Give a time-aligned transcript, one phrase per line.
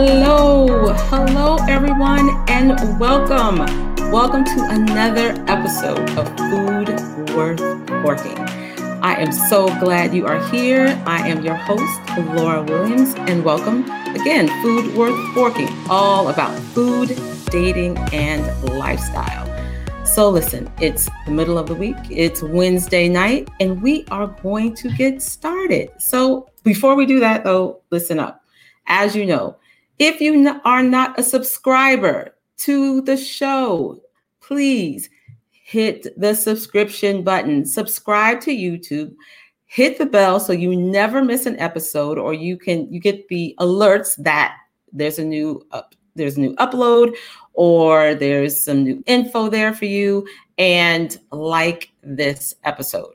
[0.00, 3.58] Hello, hello, everyone, and welcome.
[4.12, 6.88] Welcome to another episode of Food
[7.34, 7.58] Worth
[8.00, 8.38] Forking.
[9.02, 10.86] I am so glad you are here.
[11.04, 13.82] I am your host, Laura Williams, and welcome
[14.14, 17.08] again, Food Worth Forking, all about food,
[17.46, 18.46] dating, and
[18.78, 19.46] lifestyle.
[20.06, 24.76] So, listen, it's the middle of the week, it's Wednesday night, and we are going
[24.76, 25.90] to get started.
[25.98, 28.44] So, before we do that, though, listen up.
[28.90, 29.57] As you know,
[29.98, 34.00] if you are not a subscriber to the show,
[34.40, 35.10] please
[35.50, 39.14] hit the subscription button, subscribe to YouTube,
[39.66, 43.54] hit the bell so you never miss an episode or you can you get the
[43.60, 44.56] alerts that
[44.92, 47.14] there's a new up there's a new upload
[47.54, 50.26] or there's some new info there for you.
[50.58, 53.14] And like this episode.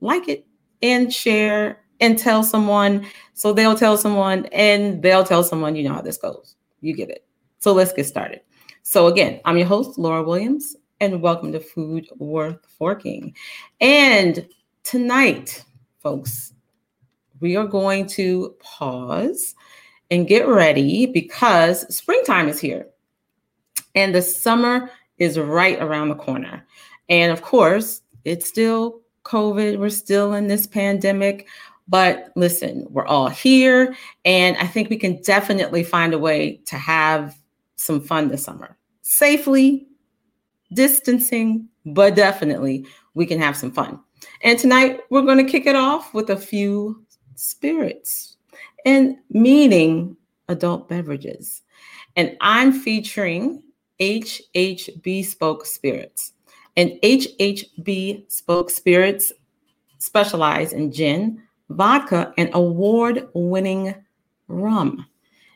[0.00, 0.46] Like it
[0.80, 3.06] and share and tell someone.
[3.34, 6.56] So they'll tell someone and they'll tell someone, you know how this goes.
[6.80, 7.24] You get it.
[7.58, 8.40] So let's get started.
[8.82, 13.34] So again, I'm your host, Laura Williams, and welcome to Food Worth Forking.
[13.80, 14.48] And
[14.82, 15.64] tonight,
[16.02, 16.54] folks,
[17.40, 19.54] we are going to pause
[20.10, 22.88] and get ready because springtime is here
[23.94, 26.66] and the summer is right around the corner.
[27.08, 31.48] And of course, it's still COVID, we're still in this pandemic,
[31.88, 33.96] but listen, we're all here.
[34.24, 37.36] And I think we can definitely find a way to have
[37.76, 39.86] some fun this summer safely,
[40.74, 43.98] distancing, but definitely we can have some fun.
[44.42, 47.04] And tonight we're going to kick it off with a few
[47.36, 48.36] spirits
[48.84, 50.16] and meaning
[50.48, 51.62] adult beverages.
[52.16, 53.62] And I'm featuring
[54.00, 56.32] HH Bespoke Spirits.
[56.76, 59.32] And HH Bespoke Spirits
[59.98, 63.94] specialize in gin, vodka, and award winning
[64.48, 65.06] rum.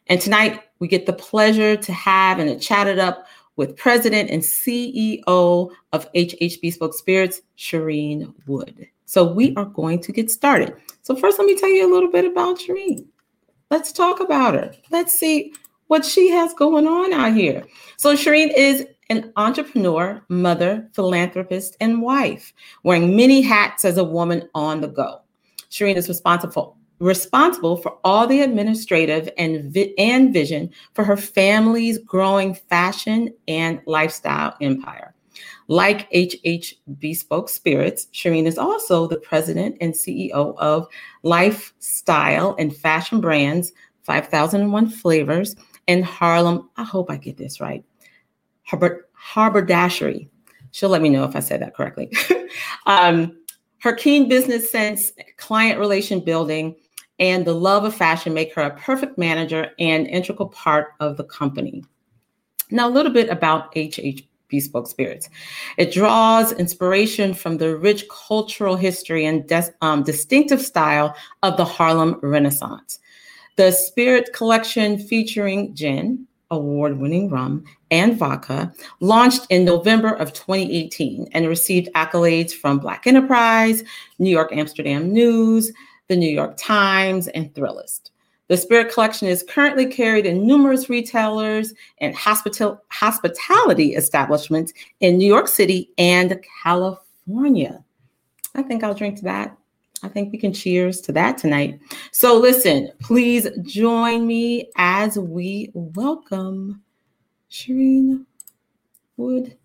[0.09, 4.31] And tonight we get the pleasure to have and to chat it up with President
[4.31, 8.89] and CEO of HH Bespoke Spirits, Shireen Wood.
[9.05, 10.75] So we are going to get started.
[11.03, 13.07] So first, let me tell you a little bit about Shereen.
[13.71, 14.73] Let's talk about her.
[14.91, 15.53] Let's see
[15.89, 17.65] what she has going on out here.
[17.99, 24.49] So Shireen is an entrepreneur, mother, philanthropist, and wife, wearing many hats as a woman
[24.55, 25.21] on the go.
[25.73, 31.99] Shereen is responsible responsible for all the administrative and, vi- and vision for her family's
[31.99, 35.13] growing fashion and lifestyle empire.
[35.67, 40.87] Like HHB Bespoke Spirits, Shereen is also the president and CEO of
[41.25, 43.73] lifestyle and fashion brands
[44.03, 45.57] 5001 Flavors
[45.89, 46.71] and Harlem.
[46.77, 47.85] I hope I get this right.
[48.63, 50.29] Harbor, Haberdashery.
[50.71, 52.13] She'll let me know if I said that correctly.
[52.87, 53.37] um,
[53.83, 56.77] her keen business sense, client relation building,
[57.19, 61.25] and the love of fashion make her a perfect manager and integral part of the
[61.25, 61.85] company.
[62.71, 65.29] Now, a little bit about HH Bespoke Spirits.
[65.79, 71.65] It draws inspiration from the rich cultural history and des- um, distinctive style of the
[71.65, 73.01] Harlem Renaissance.
[73.57, 81.29] The Spirit Collection featuring gin, award winning rum, and vodka launched in November of 2018
[81.33, 83.83] and received accolades from Black Enterprise,
[84.21, 85.73] New York Amsterdam News,
[86.07, 88.11] the New York Times, and Thrillist.
[88.49, 95.27] The Spirit Collection is currently carried in numerous retailers and hospital- hospitality establishments in New
[95.27, 97.83] York City and California.
[98.55, 99.57] I think I'll drink to that.
[100.03, 101.79] I think we can cheers to that tonight.
[102.11, 106.83] So, listen, please join me as we welcome
[107.51, 108.27] Shereen
[109.17, 109.57] Wood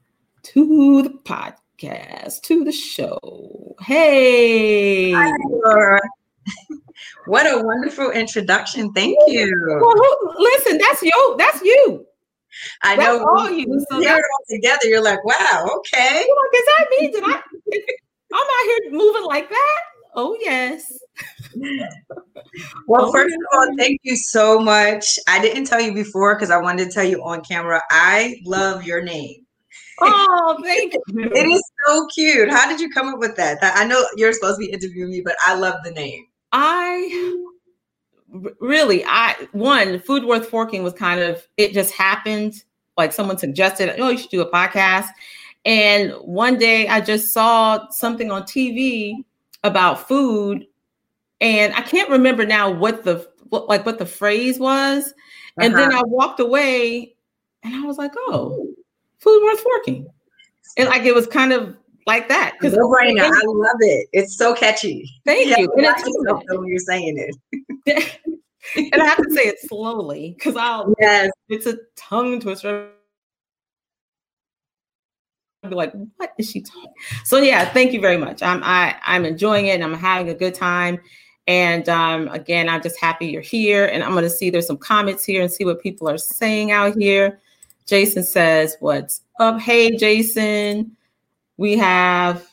[0.43, 3.75] to the podcast, to the show.
[3.81, 5.11] Hey.
[5.11, 6.01] Hi, Laura.
[7.25, 8.93] what a wonderful introduction.
[8.93, 9.79] Thank you.
[9.81, 11.35] Well, listen, that's you.
[11.39, 12.05] That's you.
[12.83, 13.65] I that's know all you.
[13.89, 16.15] So that's, all together, you're like, wow, okay.
[16.15, 17.41] Like, does that mean that I
[18.33, 19.79] I'm out here moving like that?
[20.19, 20.97] Oh, yes.
[22.87, 25.19] well, oh, first of all, thank you so much.
[25.27, 27.83] I didn't tell you before because I wanted to tell you on camera.
[27.91, 29.45] I love your name.
[30.01, 31.01] Oh, thank you.
[31.35, 32.49] it is so cute.
[32.49, 33.59] How did you come up with that?
[33.61, 36.25] I know you're supposed to be interviewing me, but I love the name.
[36.51, 37.37] I
[38.59, 42.63] really, I one food worth forking was kind of it just happened.
[42.97, 45.09] Like someone suggested, oh, you should do a podcast.
[45.63, 49.23] And one day I just saw something on TV
[49.63, 50.67] about food
[51.41, 55.07] and I can't remember now what the what, like what the phrase was.
[55.07, 55.65] Uh-huh.
[55.65, 56.01] And then uh-huh.
[56.01, 57.15] I walked away
[57.63, 58.73] and I was like, oh,
[59.19, 60.07] food worth forking.
[60.77, 62.53] And like it was kind of like that.
[62.59, 63.21] Because no brainer.
[63.21, 64.07] I love it.
[64.13, 65.09] It's so catchy.
[65.25, 65.71] Thank yeah, you.
[65.77, 67.35] And it's when you're saying
[67.85, 68.19] it.
[68.93, 72.89] and I have to say it slowly because I'll yes, it's a tongue twister.
[75.69, 76.93] Be like, what is she talking?
[77.23, 78.41] So yeah, thank you very much.
[78.41, 80.99] I'm I I'm enjoying it and I'm having a good time.
[81.47, 83.85] And um, again, I'm just happy you're here.
[83.85, 86.71] And I'm going to see there's some comments here and see what people are saying
[86.71, 87.39] out here.
[87.85, 89.59] Jason says, What's up?
[89.59, 90.95] Hey, Jason.
[91.55, 92.45] We have,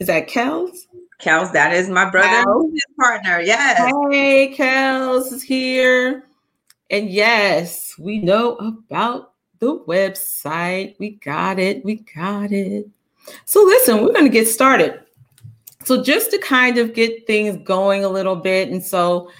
[0.00, 0.86] is that Kels?
[1.20, 3.40] Kels, that is my brother, his partner.
[3.40, 3.92] Yes.
[4.10, 6.24] Hey, Kels is here.
[6.90, 9.29] And yes, we know about
[9.60, 10.96] the website.
[10.98, 11.84] We got it.
[11.84, 12.88] We got it.
[13.44, 15.00] So listen, we're going to get started.
[15.84, 19.30] So just to kind of get things going a little bit, and so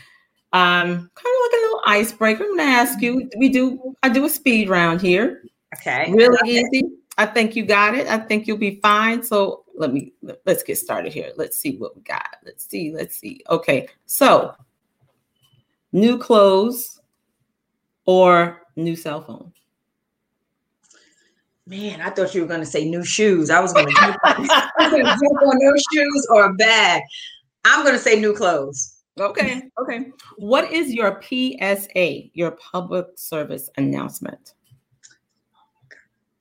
[0.53, 2.45] um, kind of like a little icebreaker.
[2.45, 3.29] I'm going to ask you.
[3.37, 3.95] We do.
[4.03, 5.43] I do a speed round here.
[5.77, 6.11] Okay.
[6.13, 6.85] Really easy.
[7.19, 8.07] I think you got it.
[8.07, 9.23] I think you'll be fine.
[9.23, 10.13] So let me
[10.47, 11.33] let's get started here.
[11.37, 12.37] Let's see what we got.
[12.45, 12.93] Let's see.
[12.95, 13.43] Let's see.
[13.51, 13.89] Okay.
[14.07, 14.55] So
[15.93, 17.01] new clothes
[18.07, 19.53] or new cell phone.
[21.71, 23.49] Man, I thought you were going to say new shoes.
[23.49, 27.01] I was going to jump on new shoes or a bag.
[27.65, 28.97] I'm going to say new clothes.
[29.21, 29.63] Okay.
[29.81, 30.07] Okay.
[30.39, 34.55] What is your PSA, your public service announcement?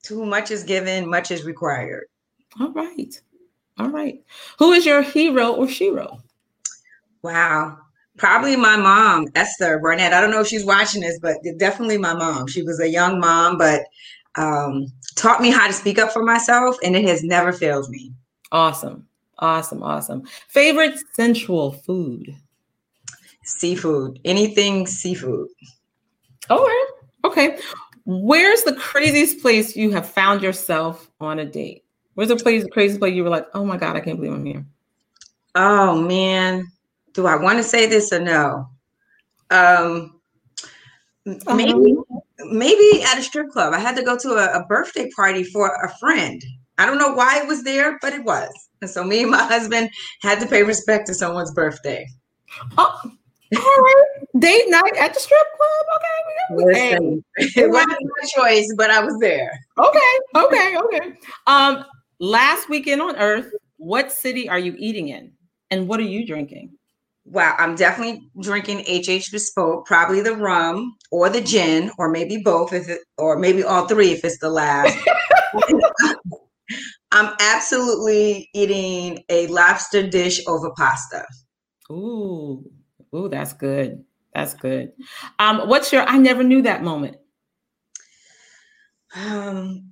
[0.02, 2.06] Too much is given, much is required.
[2.58, 3.14] All right.
[3.78, 4.20] All right.
[4.58, 6.22] Who is your hero or shero?
[7.22, 7.78] Wow.
[8.16, 10.12] Probably my mom, Esther Barnett.
[10.12, 12.48] I don't know if she's watching this, but definitely my mom.
[12.48, 13.82] She was a young mom, but
[14.36, 14.86] um,
[15.16, 18.12] taught me how to speak up for myself, and it has never failed me.
[18.52, 19.06] Awesome.
[19.38, 19.82] Awesome.
[19.82, 20.22] Awesome.
[20.48, 22.34] Favorite sensual food?
[23.44, 24.20] Seafood.
[24.24, 25.48] Anything seafood.
[26.48, 26.86] All right.
[27.24, 27.58] Okay.
[28.04, 31.84] Where's the craziest place you have found yourself on a date?
[32.14, 34.34] Where's the place, the craziest place you were like, oh my God, I can't believe
[34.34, 34.64] I'm here?
[35.54, 36.66] Oh man.
[37.12, 38.68] Do I want to say this or no?
[39.50, 40.19] Um.
[41.54, 41.94] Maybe
[42.46, 43.74] maybe at a strip club.
[43.74, 46.42] I had to go to a, a, birthday party for a friend.
[46.78, 48.50] I don't know why it was there, but it was.
[48.80, 49.90] And so me and my husband
[50.22, 52.06] had to pay respect to someone's birthday.
[52.78, 53.00] Oh,
[53.56, 54.04] all right.
[54.38, 55.86] Date night at the strip club.
[55.96, 56.64] Okay.
[56.64, 57.44] Listen, hey.
[57.62, 59.52] it wasn't my choice, but I was there.
[59.78, 60.18] Okay.
[60.36, 60.76] Okay.
[60.78, 61.12] Okay.
[61.46, 61.84] Um,
[62.18, 65.32] last weekend on Earth, what city are you eating in?
[65.70, 66.72] And what are you drinking?
[67.24, 72.72] Wow, I'm definitely drinking HH Bespoke, probably the rum or the gin, or maybe both,
[72.72, 74.96] if it, or maybe all three if it's the last.
[77.12, 81.24] I'm absolutely eating a lobster dish over pasta.
[81.90, 82.64] Ooh,
[83.14, 84.04] ooh, that's good.
[84.32, 84.92] That's good.
[85.40, 87.16] Um, what's your I never knew that moment?
[89.16, 89.90] Um,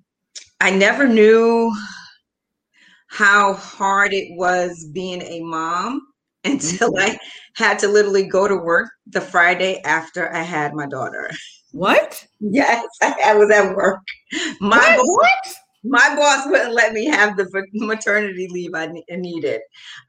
[0.60, 1.74] I never knew
[3.08, 6.07] how hard it was being a mom
[6.50, 7.12] until mm-hmm.
[7.12, 7.18] I
[7.54, 11.30] had to literally go to work the Friday after I had my daughter.
[11.72, 12.24] What?
[12.40, 14.00] Yes, I, was at work.
[14.60, 14.96] My what?
[14.96, 15.54] Boss, what?
[15.84, 19.60] My boss wouldn't let me have the maternity leave I needed.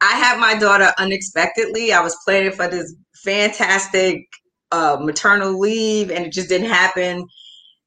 [0.02, 1.94] I had my daughter unexpectedly.
[1.94, 4.26] I was planning for this fantastic
[4.72, 7.28] uh, maternal leave, and it just didn't happen.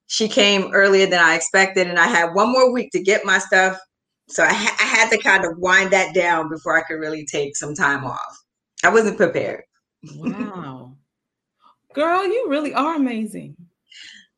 [0.07, 3.39] She came earlier than I expected, and I had one more week to get my
[3.39, 3.79] stuff
[4.33, 7.27] so I, ha- I had to kind of wind that down before I could really
[7.27, 8.42] take some time off.
[8.85, 9.65] I wasn't prepared.
[10.17, 10.97] Wow.
[11.95, 13.57] Girl, you really are amazing.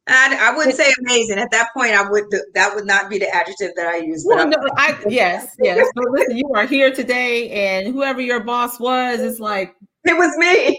[0.06, 1.38] I, I wouldn't say amazing.
[1.38, 2.24] At that point, I would
[2.54, 4.24] that would not be the adjective that I use.
[4.26, 5.88] Well, no, I, yes, yes.
[5.94, 9.74] But listen, you are here today, and whoever your boss was, is like
[10.04, 10.78] it was me.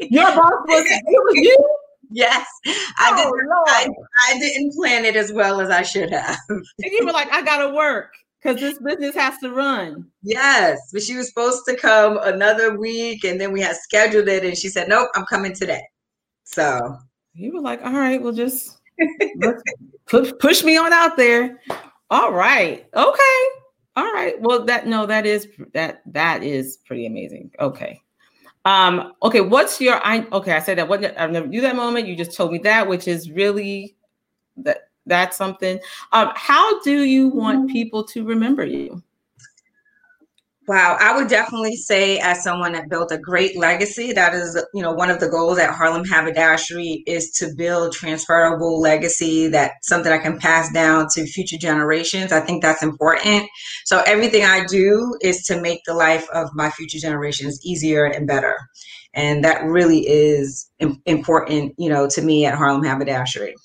[0.10, 1.76] your boss was it was you.
[2.12, 3.50] Yes, I oh, didn't.
[3.68, 3.88] I,
[4.28, 6.36] I, didn't plan it as well as I should have.
[6.48, 10.06] And you were like, "I gotta work." Because this business has to run.
[10.22, 14.44] Yes, but she was supposed to come another week, and then we had scheduled it,
[14.44, 15.82] and she said, "Nope, I'm coming today."
[16.44, 16.96] So
[17.34, 18.78] you were like, "All right, well, just
[20.06, 21.60] push push me on out there."
[22.10, 23.44] All right, okay,
[23.96, 24.40] all right.
[24.40, 27.50] Well, that no, that is that that is pretty amazing.
[27.60, 28.00] Okay.
[28.66, 32.06] Um, okay, what's your I okay, I said that what I've never knew that moment.
[32.06, 33.96] You just told me that, which is really
[34.58, 35.78] that that's something.
[36.12, 37.72] Um, how do you want mm-hmm.
[37.72, 39.02] people to remember you?
[40.68, 44.82] Wow, I would definitely say, as someone that built a great legacy, that is, you
[44.82, 50.12] know, one of the goals at Harlem Haberdashery is to build transferable legacy that something
[50.12, 52.30] I can pass down to future generations.
[52.30, 53.48] I think that's important.
[53.84, 58.28] So everything I do is to make the life of my future generations easier and
[58.28, 58.56] better,
[59.12, 60.70] and that really is
[61.04, 63.56] important, you know, to me at Harlem Haberdashery.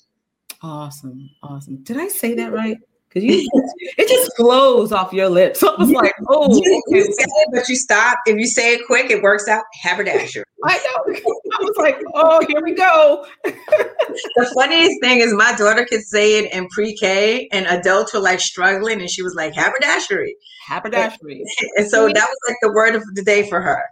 [0.62, 1.30] Awesome.
[1.42, 1.82] Awesome.
[1.82, 2.78] Did I say that right?
[3.16, 3.48] because you
[3.96, 5.60] it just flows off your lips.
[5.60, 6.98] So I was like, oh, you, okay.
[6.98, 8.18] you say it, but you stop.
[8.26, 9.64] If you say it quick, it works out.
[9.82, 10.44] Haberdasher.
[10.64, 11.14] I know.
[11.14, 13.26] I was like, oh, here we go.
[13.44, 18.40] the funniest thing is my daughter could say it in pre-K, and adults were like
[18.40, 20.34] struggling, and she was like haberdashery.
[20.66, 21.44] Haberdashery.
[21.76, 23.82] And so that was like the word of the day for her.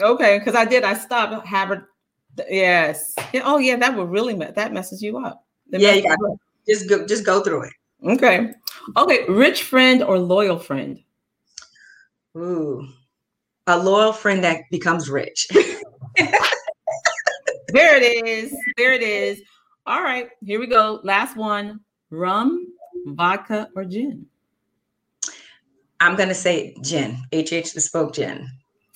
[0.00, 0.84] Okay, because I did.
[0.84, 1.84] I stopped haberd.
[2.48, 3.14] Yes.
[3.34, 5.44] Oh yeah, that would really that messes you up.
[5.72, 6.18] Yeah, you got
[6.68, 7.72] just go just go through it.
[8.04, 8.52] Okay.
[8.96, 9.24] Okay.
[9.28, 11.00] Rich friend or loyal friend?
[12.36, 12.88] Ooh,
[13.66, 15.48] a loyal friend that becomes rich.
[16.16, 18.56] there it is.
[18.76, 19.42] There it is.
[19.86, 20.28] All right.
[20.44, 21.00] Here we go.
[21.02, 22.72] Last one rum,
[23.06, 24.26] vodka, or gin?
[26.00, 27.16] I'm going to say gin.
[27.32, 28.50] HH spoke gin.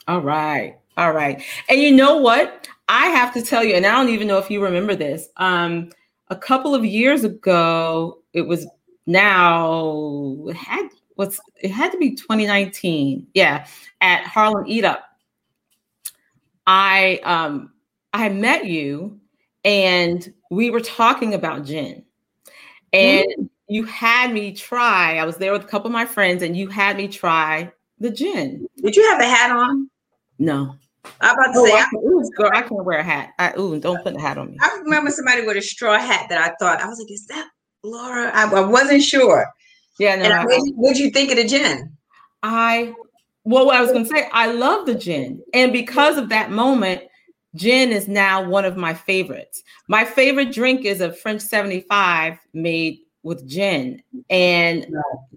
[0.08, 0.76] All right.
[0.96, 1.42] All right.
[1.68, 2.68] And you know what?
[2.88, 5.28] I have to tell you, and I don't even know if you remember this.
[5.36, 5.90] Um,
[6.28, 8.66] a couple of years ago, it was
[9.06, 13.66] now it had what's it had to be 2019 yeah
[14.00, 15.04] at harlem eat up.
[16.66, 17.72] I um
[18.12, 19.20] i met you
[19.64, 22.04] and we were talking about gin.
[22.92, 23.44] And mm-hmm.
[23.68, 26.68] you had me try i was there with a couple of my friends and you
[26.68, 28.66] had me try the gin.
[28.78, 29.88] Did you have a hat on?
[30.38, 30.76] No
[31.20, 33.30] I'm about to oh, say, I, ooh, girl, I can't wear a hat.
[33.38, 34.58] I, ooh, don't put the hat on me.
[34.60, 37.48] I remember somebody with a straw hat that I thought I was like, "Is that
[37.86, 39.46] Laura, I, I wasn't sure.
[39.98, 40.44] Yeah, no.
[40.76, 41.96] what did you think of the gin?
[42.42, 42.92] I
[43.44, 46.50] well, what I was going to say, I love the gin, and because of that
[46.50, 47.02] moment,
[47.54, 49.62] gin is now one of my favorites.
[49.88, 54.86] My favorite drink is a French seventy five made with gin, and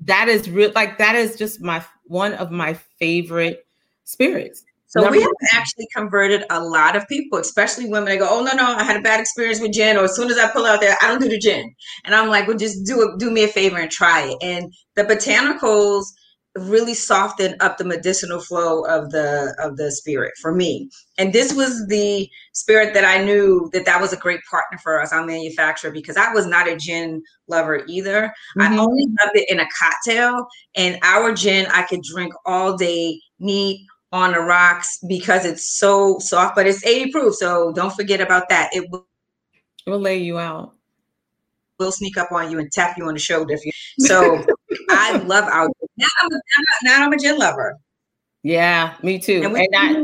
[0.06, 0.72] that is real.
[0.76, 3.66] Like that is just my one of my favorite
[4.04, 4.64] spirits.
[4.90, 8.06] So we have actually converted a lot of people, especially women.
[8.06, 10.32] They go, "Oh no, no, I had a bad experience with gin," or as soon
[10.32, 11.74] as I pull out there, I don't do the gin,
[12.06, 14.74] and I'm like, "Well, just do it, do me a favor and try it." And
[14.96, 16.06] the botanicals
[16.58, 20.90] really soften up the medicinal flow of the of the spirit for me.
[21.20, 25.00] And this was the spirit that I knew that that was a great partner for
[25.00, 28.34] us, our manufacturer, because I was not a gin lover either.
[28.58, 28.62] Mm-hmm.
[28.62, 33.22] I only loved it in a cocktail, and our gin I could drink all day,
[33.38, 37.36] neat on the rocks because it's so soft, but it's 80 proof.
[37.36, 38.70] So don't forget about that.
[38.74, 39.06] It will,
[39.86, 40.74] it will lay you out.
[41.78, 43.54] We'll sneak up on you and tap you on the shoulder.
[43.54, 44.44] If you, so
[44.90, 46.40] I love our now I'm, a,
[46.84, 47.78] now I'm a gin lover.
[48.44, 49.42] Yeah, me too.
[49.44, 50.04] And we, and I,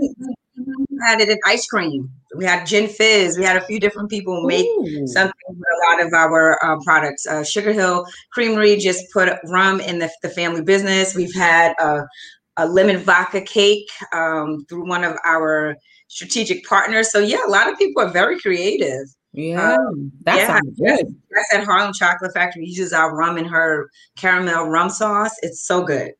[1.05, 2.09] had it in ice cream.
[2.35, 3.37] We had gin fizz.
[3.37, 5.07] We had a few different people make Ooh.
[5.07, 7.25] something with a lot of our uh, products.
[7.25, 11.15] Uh, Sugar Hill Creamery just put rum in the, the family business.
[11.15, 12.01] We've had uh,
[12.57, 15.75] a lemon vodka cake um, through one of our
[16.07, 17.11] strategic partners.
[17.11, 19.07] So yeah, a lot of people are very creative.
[19.33, 21.15] Yeah, um, that yeah, sounds good.
[21.31, 22.65] That's at Harlem Chocolate Factory.
[22.65, 25.35] Uses our rum in her caramel rum sauce.
[25.41, 26.13] It's so good.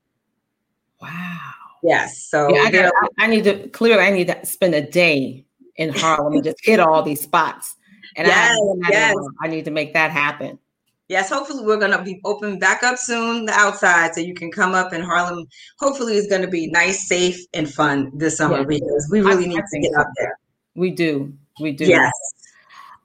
[1.01, 1.39] Wow.
[1.81, 2.27] Yes.
[2.27, 5.45] So yeah, I, got, I, need to clearly I need to spend a day
[5.77, 7.75] in Harlem and just hit all these spots.
[8.17, 9.15] And yes, I, yes.
[9.41, 10.57] I need to make that happen.
[11.07, 14.73] Yes, hopefully we're gonna be open back up soon, the outside, so you can come
[14.73, 15.45] up in Harlem.
[15.79, 18.63] Hopefully it's gonna be nice, safe, and fun this summer yeah.
[18.63, 20.01] because we really I, need I to get so.
[20.01, 20.39] up there.
[20.73, 21.31] We do.
[21.59, 21.85] We do.
[21.85, 22.11] Yes.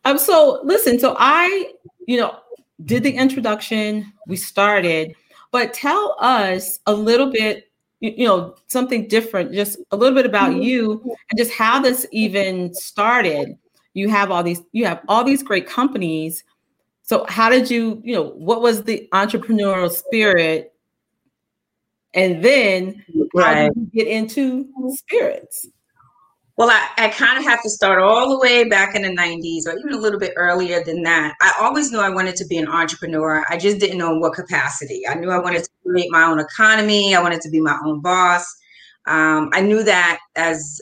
[0.05, 1.73] Um, so listen, so I,
[2.07, 2.39] you know,
[2.85, 5.15] did the introduction, we started,
[5.51, 10.25] but tell us a little bit, you, you know, something different, just a little bit
[10.25, 10.63] about mm-hmm.
[10.63, 13.59] you and just how this even started.
[13.93, 16.45] You have all these, you have all these great companies
[17.11, 20.73] so how did you, you know, what was the entrepreneurial spirit?
[22.15, 23.57] And then right.
[23.57, 25.67] how did you get into spirits?
[26.57, 29.67] Well, I, I kind of have to start all the way back in the 90s
[29.67, 31.35] or even a little bit earlier than that.
[31.41, 33.45] I always knew I wanted to be an entrepreneur.
[33.51, 35.03] I just didn't know in what capacity.
[35.09, 37.17] I knew I wanted to create my own economy.
[37.17, 38.47] I wanted to be my own boss.
[39.09, 40.81] Um, I knew that as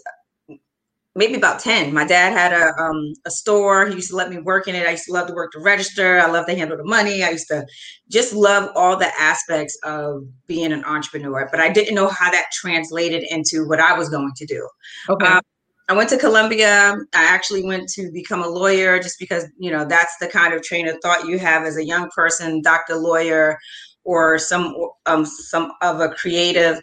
[1.18, 1.92] maybe about 10.
[1.92, 3.86] My dad had a, um, a store.
[3.86, 4.86] He used to let me work in it.
[4.86, 6.18] I used to love to work the register.
[6.20, 7.24] I love to handle the money.
[7.24, 7.66] I used to
[8.08, 12.46] just love all the aspects of being an entrepreneur, but I didn't know how that
[12.52, 14.66] translated into what I was going to do.
[15.10, 15.26] Okay.
[15.26, 15.42] Um,
[15.88, 16.96] I went to Columbia.
[17.14, 20.62] I actually went to become a lawyer just because, you know, that's the kind of
[20.62, 23.58] train of thought you have as a young person, doctor, lawyer,
[24.04, 24.74] or some
[25.06, 26.80] um, some of a creative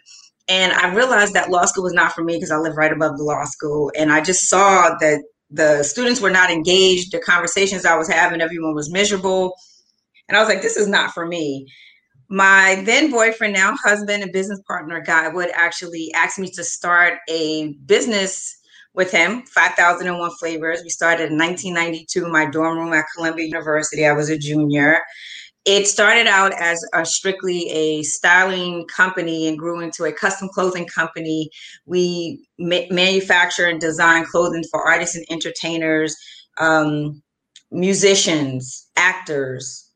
[0.48, 3.16] and I realized that law school was not for me because I live right above
[3.16, 3.90] the law school.
[3.98, 7.12] And I just saw that the students were not engaged.
[7.12, 9.54] The conversations I was having, everyone was miserable.
[10.28, 11.66] And I was like, this is not for me.
[12.28, 17.18] My then boyfriend, now husband and business partner, Guy Wood, actually asked me to start
[17.28, 18.56] a business
[18.94, 20.80] with him, 5001 Flavors.
[20.82, 24.06] We started in 1992 in my dorm room at Columbia University.
[24.06, 25.00] I was a junior.
[25.66, 30.86] It started out as a strictly a styling company and grew into a custom clothing
[30.86, 31.50] company.
[31.86, 36.16] We ma- manufacture and design clothing for artists and entertainers,
[36.58, 37.20] um,
[37.72, 39.90] musicians, actors,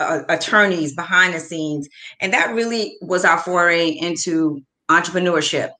[0.00, 1.86] uh, attorneys behind the scenes.
[2.22, 5.70] And that really was our foray into entrepreneurship.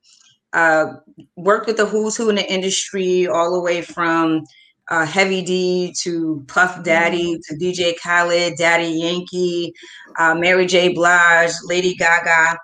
[0.52, 0.94] Uh,
[1.36, 4.44] worked with the who's who in the industry, all the way from
[4.90, 7.56] uh, Heavy D to Puff Daddy mm-hmm.
[7.56, 9.72] to DJ Khaled, Daddy Yankee,
[10.18, 10.92] uh, Mary J.
[10.92, 12.58] Blige, Lady Gaga.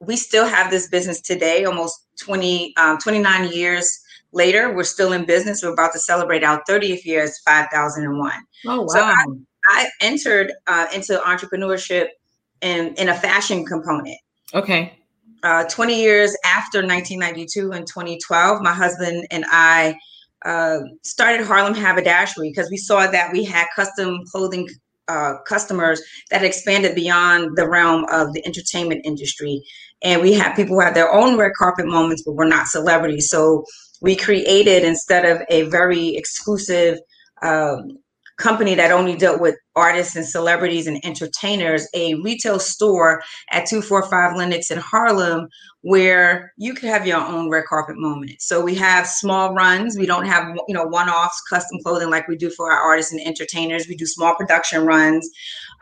[0.00, 4.00] We still have this business today, almost 20, um, 29 years
[4.32, 4.74] later.
[4.74, 5.62] We're still in business.
[5.62, 8.32] We're about to celebrate our 30th year as 5001.
[8.66, 8.86] Oh, wow.
[8.86, 9.24] So I,
[9.68, 12.08] I entered uh, into entrepreneurship
[12.62, 14.18] in, in a fashion component.
[14.54, 14.98] Okay.
[15.42, 19.96] Uh, 20 years after 1992 and 2012, my husband and I
[20.46, 24.68] uh, started Harlem Haberdashery because we saw that we had custom clothing
[25.08, 26.00] uh, customers
[26.30, 29.62] that expanded beyond the realm of the entertainment industry.
[30.02, 33.30] And we had people who had their own red carpet moments, but were not celebrities.
[33.30, 33.64] So
[34.00, 36.98] we created, instead of a very exclusive
[37.42, 37.98] um,
[38.38, 44.36] company that only dealt with artists and celebrities and entertainers, a retail store at 245
[44.36, 45.48] Lenox in Harlem
[45.82, 48.42] where you could have your own red carpet moment.
[48.42, 49.96] So we have small runs.
[49.96, 53.20] We don't have, you know, one-offs, custom clothing like we do for our artists and
[53.24, 53.86] entertainers.
[53.86, 55.28] We do small production runs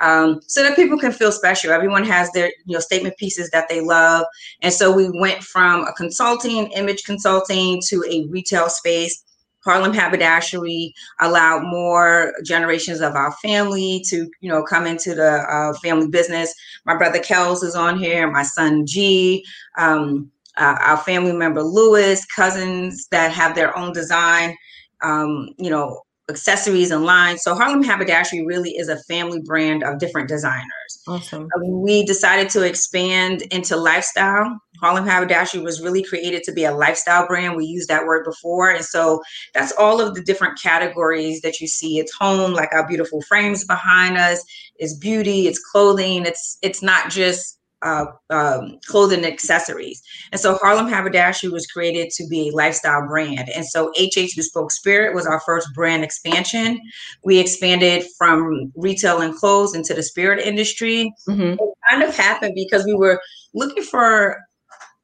[0.00, 1.72] um, so that people can feel special.
[1.72, 4.26] Everyone has their, you know, statement pieces that they love.
[4.60, 9.24] And so we went from a consulting, image consulting to a retail space
[9.64, 15.72] Harlem Haberdashery allowed more generations of our family to, you know, come into the uh,
[15.82, 16.54] family business.
[16.84, 19.44] My brother Kels is on here, my son G,
[19.78, 24.56] um, uh, our family member Lewis, cousins that have their own design,
[25.02, 27.42] um, you know, accessories and lines.
[27.42, 31.02] So Harlem Haberdashery really is a family brand of different designers.
[31.06, 31.44] Awesome.
[31.44, 34.58] Uh, we decided to expand into lifestyle.
[34.84, 37.56] Harlem Haberdashery was really created to be a lifestyle brand.
[37.56, 38.68] We used that word before.
[38.68, 39.22] And so
[39.54, 41.98] that's all of the different categories that you see.
[41.98, 44.44] It's home, like our beautiful frames behind us,
[44.76, 50.02] it's beauty, it's clothing, it's it's not just uh, um, clothing accessories.
[50.32, 53.48] And so Harlem Haberdashery was created to be a lifestyle brand.
[53.54, 56.78] And so HH Bespoke Spirit was our first brand expansion.
[57.24, 61.10] We expanded from retail and clothes into the spirit industry.
[61.26, 61.54] Mm-hmm.
[61.54, 63.18] It kind of happened because we were
[63.54, 64.38] looking for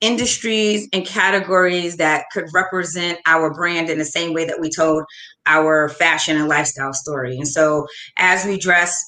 [0.00, 5.04] industries and categories that could represent our brand in the same way that we told
[5.46, 7.36] our fashion and lifestyle story.
[7.36, 7.86] And so
[8.16, 8.98] as we dress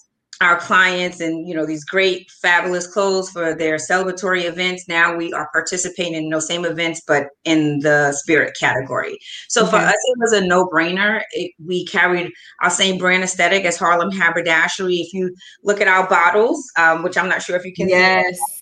[0.42, 5.32] our clients and you know these great fabulous clothes for their celebratory events now we
[5.32, 9.16] are participating in those same events but in the spirit category.
[9.48, 11.22] So for us it was a no-brainer.
[11.30, 14.96] It, we carried our same brand aesthetic as harlem haberdashery.
[14.96, 18.61] If you look at our bottles um, which i'm not sure if you can yes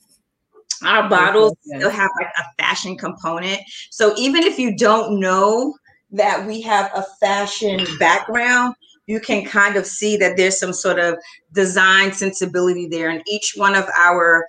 [0.84, 1.80] our bottles yes.
[1.80, 5.74] still have like a fashion component so even if you don't know
[6.10, 8.74] that we have a fashion background
[9.10, 11.18] you can kind of see that there's some sort of
[11.52, 13.10] design sensibility there.
[13.10, 14.46] And each one of our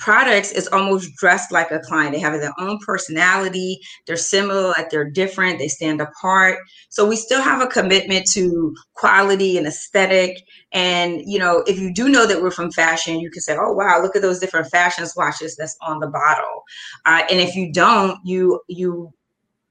[0.00, 2.12] products is almost dressed like a client.
[2.12, 3.78] They have their own personality.
[4.06, 5.58] They're similar, like they're different.
[5.58, 6.58] They stand apart.
[6.88, 10.42] So we still have a commitment to quality and aesthetic.
[10.72, 13.72] And you know, if you do know that we're from fashion, you can say, "Oh
[13.72, 16.64] wow, look at those different fashion swatches that's on the bottle."
[17.06, 19.12] Uh, and if you don't, you you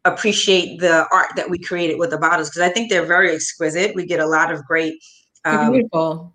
[0.05, 3.95] appreciate the art that we created with the bottles because I think they're very exquisite.
[3.95, 4.93] We get a lot of great
[5.45, 6.33] um, beautiful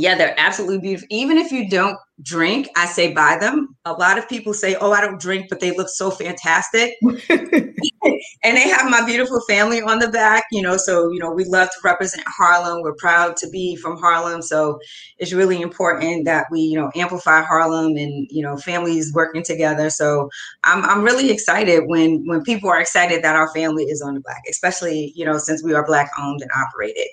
[0.00, 1.06] yeah, they're absolutely beautiful.
[1.10, 3.76] Even if you don't drink, I say buy them.
[3.84, 8.56] A lot of people say, "Oh, I don't drink, but they look so fantastic." and
[8.56, 10.76] they have my beautiful family on the back, you know.
[10.78, 12.82] So, you know, we love to represent Harlem.
[12.82, 14.42] We're proud to be from Harlem.
[14.42, 14.78] So,
[15.18, 19.90] it's really important that we, you know, amplify Harlem and you know, families working together.
[19.90, 20.30] So,
[20.64, 24.20] I'm I'm really excited when when people are excited that our family is on the
[24.20, 27.08] back, especially you know, since we are black owned and operated.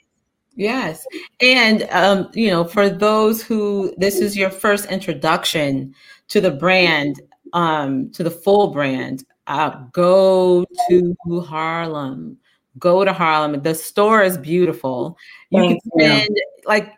[0.58, 1.06] Yes.
[1.40, 5.94] And, um, you know, for those who this is your first introduction
[6.30, 7.22] to the brand,
[7.54, 12.38] um, to the full brand, uh, go to Harlem.
[12.80, 13.62] Go to Harlem.
[13.62, 15.18] The store is beautiful.
[15.52, 16.92] You can spend, like,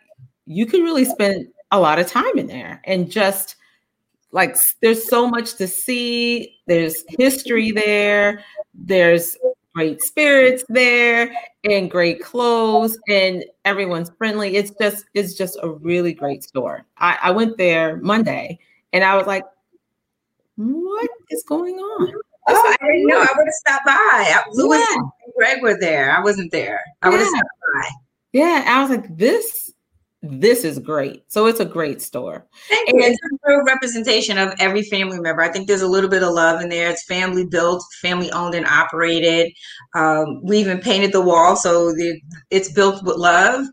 [0.46, 3.56] you can really spend a lot of time in there and just
[4.32, 8.42] like there's so much to see there's history there
[8.74, 9.36] there's
[9.74, 11.32] great spirits there
[11.64, 14.56] and great clothes and everyone's friendly.
[14.56, 16.84] It's just it's just a really great store.
[16.98, 18.58] I, I went there Monday
[18.92, 19.44] and I was like,
[20.56, 22.12] what is going on?
[22.48, 23.20] Oh, I didn't know.
[23.20, 24.42] I would have stopped by.
[24.52, 24.96] Louis yeah.
[24.96, 26.10] and Greg were there.
[26.16, 26.82] I wasn't there.
[27.02, 27.88] I would have stopped by.
[28.32, 29.72] Yeah, I was like, this
[30.22, 31.24] this is great.
[31.28, 32.46] So it's a great store.
[32.68, 33.02] Thank you.
[33.02, 35.40] And- it's a real representation of every family member.
[35.40, 36.90] I think there's a little bit of love in there.
[36.90, 39.52] It's family built, family owned and operated.
[39.94, 43.66] Um, we even painted the wall, so the, it's built with love.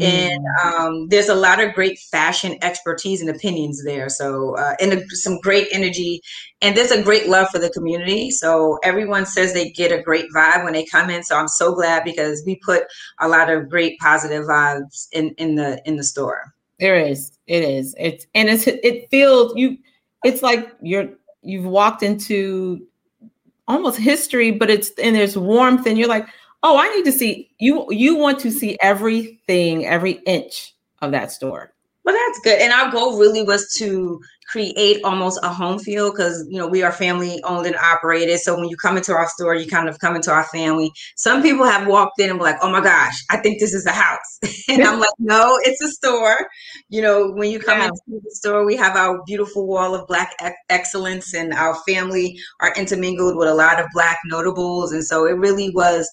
[0.00, 0.04] Mm.
[0.04, 4.08] And um, there's a lot of great fashion expertise and opinions there.
[4.08, 6.22] So, uh, and a, some great energy.
[6.62, 8.30] And there's a great love for the community.
[8.30, 11.22] So everyone says they get a great vibe when they come in.
[11.22, 12.84] So I'm so glad because we put
[13.20, 16.54] a lot of great positive vibes in in the in the store.
[16.80, 17.30] There is.
[17.46, 17.94] It is.
[17.98, 19.76] It's and it's it feels you
[20.24, 21.10] it's like you're
[21.42, 22.86] you've walked into
[23.68, 26.26] almost history, but it's and there's warmth and you're like,
[26.62, 31.30] oh, I need to see you you want to see everything, every inch of that
[31.30, 31.72] store.
[32.04, 32.60] Well, that's good.
[32.60, 36.82] And our goal really was to create almost a home feel because you know we
[36.82, 38.38] are family owned and operated.
[38.40, 40.92] So when you come into our store, you kind of come into our family.
[41.16, 43.86] Some people have walked in and be like, "Oh my gosh, I think this is
[43.86, 46.48] a house," and I'm like, "No, it's a store."
[46.88, 47.86] You know, when you come yeah.
[47.86, 50.34] into the store, we have our beautiful wall of Black
[50.68, 55.36] excellence, and our family are intermingled with a lot of Black notables, and so it
[55.36, 56.10] really was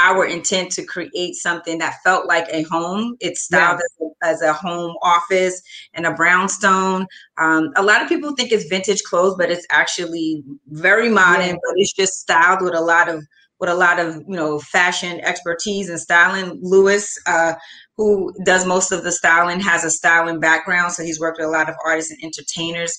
[0.00, 3.16] our intent to create something that felt like a home.
[3.20, 5.60] It's styled as, a, as, a, home office
[5.92, 7.06] and a brownstone.
[7.36, 11.52] Um, a lot of people think it's vintage clothes, but it's actually very modern.
[11.52, 13.22] But it's just styled with a lot of
[13.60, 16.58] with a lot of you know fashion expertise and styling.
[16.62, 17.52] Lewis, uh,
[17.98, 21.50] who does most of the styling, has a styling background, so he's worked with a
[21.50, 22.98] lot of artists and entertainers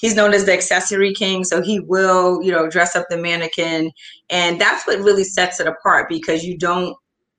[0.00, 3.90] he's known as the accessory king so he will you know dress up the mannequin
[4.30, 6.96] and that's what really sets it apart because you don't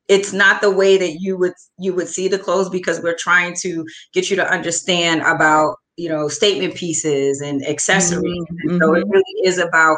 [0.08, 3.56] it's not the way that you would you would see the clothes because we're trying
[3.56, 8.70] to get you to understand about you know statement pieces and accessories mm-hmm.
[8.70, 9.12] and so it mm-hmm.
[9.12, 9.98] really is about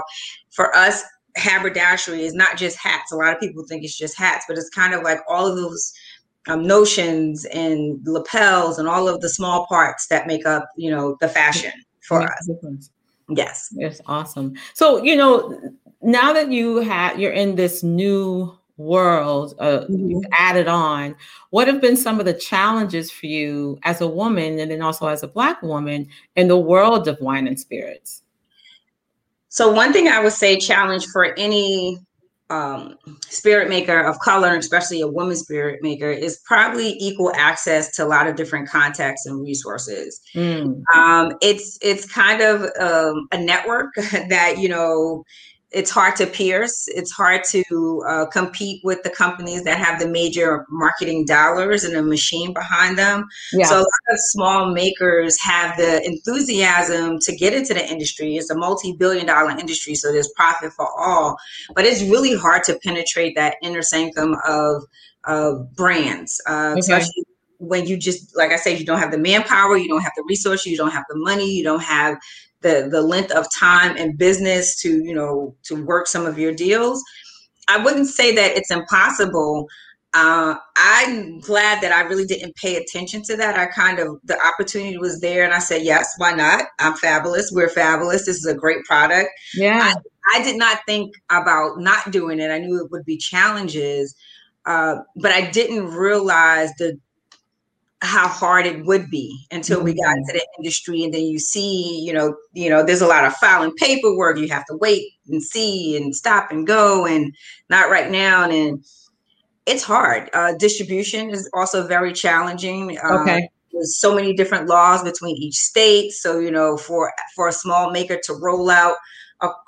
[0.51, 1.03] for us
[1.35, 4.69] haberdashery is not just hats a lot of people think it's just hats but it's
[4.69, 5.93] kind of like all of those
[6.47, 11.17] um, notions and lapels and all of the small parts that make up you know
[11.21, 11.71] the fashion
[12.07, 12.49] for us.
[13.29, 13.73] Yes.
[13.77, 14.53] It's awesome.
[14.73, 15.59] So, you know,
[16.03, 20.09] now that you have you're in this new world uh, mm-hmm.
[20.09, 21.15] you've added on
[21.51, 25.07] what have been some of the challenges for you as a woman and then also
[25.07, 28.23] as a black woman in the world of wine and spirits
[29.47, 31.99] so one thing i would say challenge for any
[32.53, 32.97] um,
[33.29, 38.07] spirit maker of color, especially a woman spirit maker, is probably equal access to a
[38.07, 40.21] lot of different contexts and resources.
[40.35, 40.83] Mm.
[40.95, 45.23] Um, it's it's kind of um, a network that you know
[45.73, 46.87] it's hard to pierce.
[46.89, 51.95] It's hard to uh, compete with the companies that have the major marketing dollars and
[51.95, 53.25] a machine behind them.
[53.51, 53.65] Yeah.
[53.65, 58.37] So a lot of small makers have the enthusiasm to get into the industry.
[58.37, 61.37] It's a multi-billion dollar industry, so there's profit for all.
[61.75, 64.83] But it's really hard to penetrate that inner sanctum of
[65.25, 66.79] of brands, uh, okay.
[66.79, 67.23] especially
[67.57, 70.23] when you just like I said, you don't have the manpower, you don't have the
[70.27, 72.17] resources, you don't have the money, you don't have
[72.63, 76.53] the the length of time and business to you know to work some of your
[76.53, 77.03] deals.
[77.67, 79.67] I wouldn't say that it's impossible.
[80.15, 83.57] Uh, i'm glad that i really didn't pay attention to that.
[83.57, 86.65] I kind of the opportunity was there and i said yes why not?
[86.79, 87.51] I'm fabulous.
[87.51, 88.25] We're fabulous.
[88.27, 89.29] This is a great product.
[89.55, 89.79] Yeah.
[89.81, 92.51] I, I did not think about not doing it.
[92.51, 94.15] I knew it would be challenges
[94.65, 96.97] uh, but i didn't realize the
[98.03, 100.19] how hard it would be until we got mm-hmm.
[100.19, 101.03] into the industry.
[101.03, 104.37] And then you see you know you know there's a lot of filing paperwork.
[104.37, 107.33] You have to wait and see and stop and go and
[107.69, 108.49] not right now.
[108.49, 108.83] And
[109.65, 110.29] it's hard.
[110.33, 112.97] Uh, distribution is also very challenging.
[113.03, 113.49] Um, okay.
[113.71, 116.11] there's so many different laws between each state.
[116.11, 118.97] So you know for for a small maker to roll out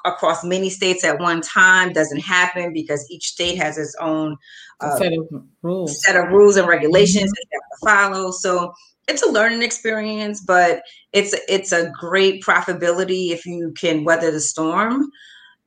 [0.06, 4.38] across many states at one time doesn't happen because each state has its own
[4.80, 5.28] uh, set of
[5.62, 7.32] rules, set of rules and regulations mm-hmm.
[7.32, 8.32] that you have to follow.
[8.32, 8.74] So
[9.08, 10.82] it's a learning experience, but
[11.14, 15.10] it's it's a great profitability if you can weather the storm.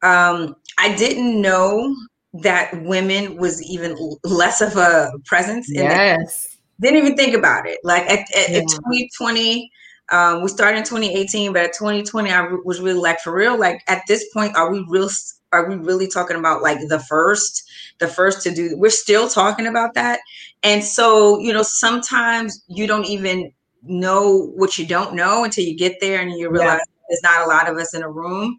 [0.03, 1.95] Um, I didn't know
[2.43, 5.71] that women was even less of a presence.
[5.71, 6.57] In Yes.
[6.81, 7.79] Didn't even think about it.
[7.83, 8.59] Like at, at, yeah.
[8.59, 9.71] at 2020,
[10.11, 13.83] um, we started in 2018, but at 2020, I was really like, for real, like
[13.89, 15.09] at this point, are we real?
[15.51, 18.77] Are we really talking about like the first, the first to do?
[18.77, 20.21] We're still talking about that,
[20.63, 25.77] and so you know, sometimes you don't even know what you don't know until you
[25.77, 27.07] get there and you realize yeah.
[27.09, 28.57] there's not a lot of us in a room.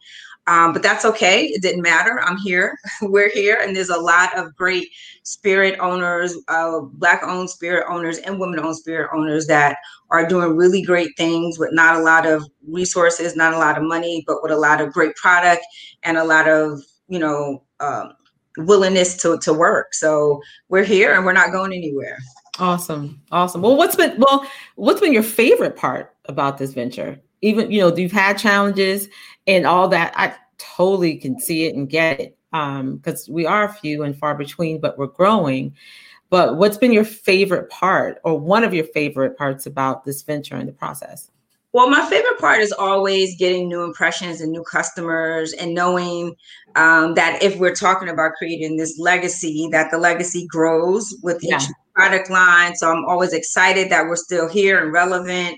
[0.49, 1.45] Um, but that's okay.
[1.45, 2.19] It didn't matter.
[2.21, 2.75] I'm here.
[3.03, 3.59] We're here.
[3.61, 4.89] And there's a lot of great
[5.21, 9.77] spirit owners, uh, Black owned spirit owners, and women owned spirit owners that
[10.09, 13.83] are doing really great things with not a lot of resources, not a lot of
[13.83, 15.61] money, but with a lot of great product
[16.01, 18.13] and a lot of, you know, um,
[18.57, 19.93] willingness to, to work.
[19.93, 22.17] So we're here and we're not going anywhere.
[22.57, 23.21] Awesome.
[23.31, 23.61] Awesome.
[23.61, 27.21] Well, what's been well, what's been your favorite part about this venture?
[27.41, 29.07] Even, you know, you've had challenges
[29.47, 30.13] and all that.
[30.15, 32.35] I totally can see it and get it.
[32.51, 35.75] Um, because we are few and far between, but we're growing.
[36.31, 40.55] But what's been your favorite part or one of your favorite parts about this venture
[40.55, 41.29] and the process?
[41.71, 46.35] Well, my favorite part is always getting new impressions and new customers and knowing
[46.75, 51.57] um, that if we're talking about creating this legacy, that the legacy grows with yeah.
[51.57, 52.75] each product line.
[52.75, 55.57] So I'm always excited that we're still here and relevant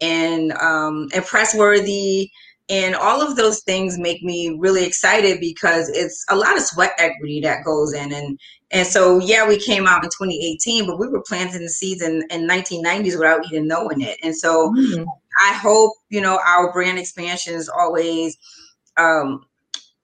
[0.00, 2.30] and um, and pressworthy.
[2.68, 6.92] And all of those things make me really excited because it's a lot of sweat
[6.98, 8.12] equity that goes in.
[8.12, 8.38] And
[8.72, 12.24] and so yeah, we came out in 2018, but we were planting the seeds in,
[12.30, 14.18] in 1990s without even knowing it.
[14.22, 15.04] And so mm-hmm.
[15.48, 18.36] I hope, you know, our brand expansion is always
[18.96, 19.44] um,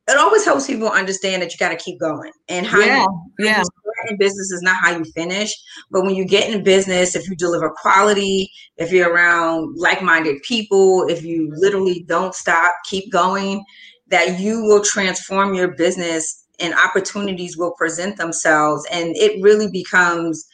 [0.09, 3.02] it always helps people understand that you got to keep going and how yeah,
[3.38, 3.62] you, yeah.
[4.08, 5.52] In business is not how you finish
[5.90, 11.06] but when you get in business if you deliver quality if you're around like-minded people
[11.08, 13.64] if you literally don't stop keep going
[14.08, 18.86] that you will transform your business and opportunities will present themselves.
[18.90, 20.46] And it really becomes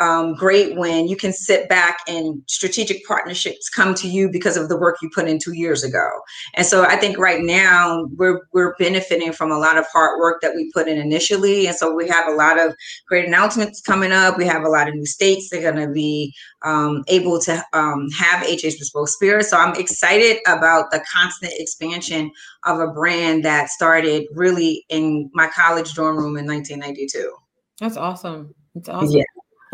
[0.00, 4.68] um, great when you can sit back and strategic partnerships come to you because of
[4.68, 6.08] the work you put in two years ago.
[6.54, 10.40] And so I think right now we're we're benefiting from a lot of hard work
[10.42, 11.66] that we put in initially.
[11.66, 12.74] And so we have a lot of
[13.06, 14.36] great announcements coming up.
[14.36, 17.64] We have a lot of new states that are going to be um, able to
[17.72, 19.46] um, have HH Bespoke Spirit.
[19.46, 22.30] So I'm excited about the constant expansion
[22.64, 27.32] of a brand that started really in my college dorm room in 1992.
[27.80, 28.54] That's awesome.
[28.74, 29.18] It's awesome.
[29.18, 29.24] Yeah.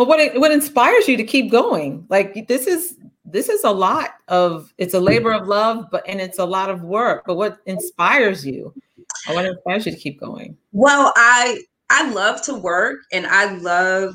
[0.00, 2.06] But what what inspires you to keep going?
[2.08, 6.22] Like this is this is a lot of it's a labor of love, but and
[6.22, 7.24] it's a lot of work.
[7.26, 8.72] But what inspires you?
[9.26, 10.56] What inspires you to keep going?
[10.72, 11.60] Well, I
[11.90, 14.14] I love to work and I love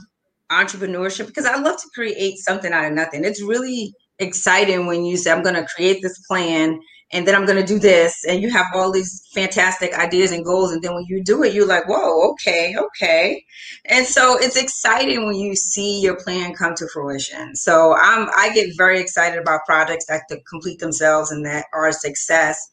[0.52, 3.24] entrepreneurship because I love to create something out of nothing.
[3.24, 6.80] It's really exciting when you say I'm going to create this plan
[7.12, 8.26] and then I'm going to do this.
[8.28, 10.72] And you have all these fantastic ideas and goals.
[10.72, 13.46] And then when you do it, you're like, whoa, okay, okay.
[13.86, 17.56] And so it's exciting when you see your plan come to fruition.
[17.56, 21.94] So I'm, I get very excited about projects that complete themselves and that are a
[21.94, 22.72] success.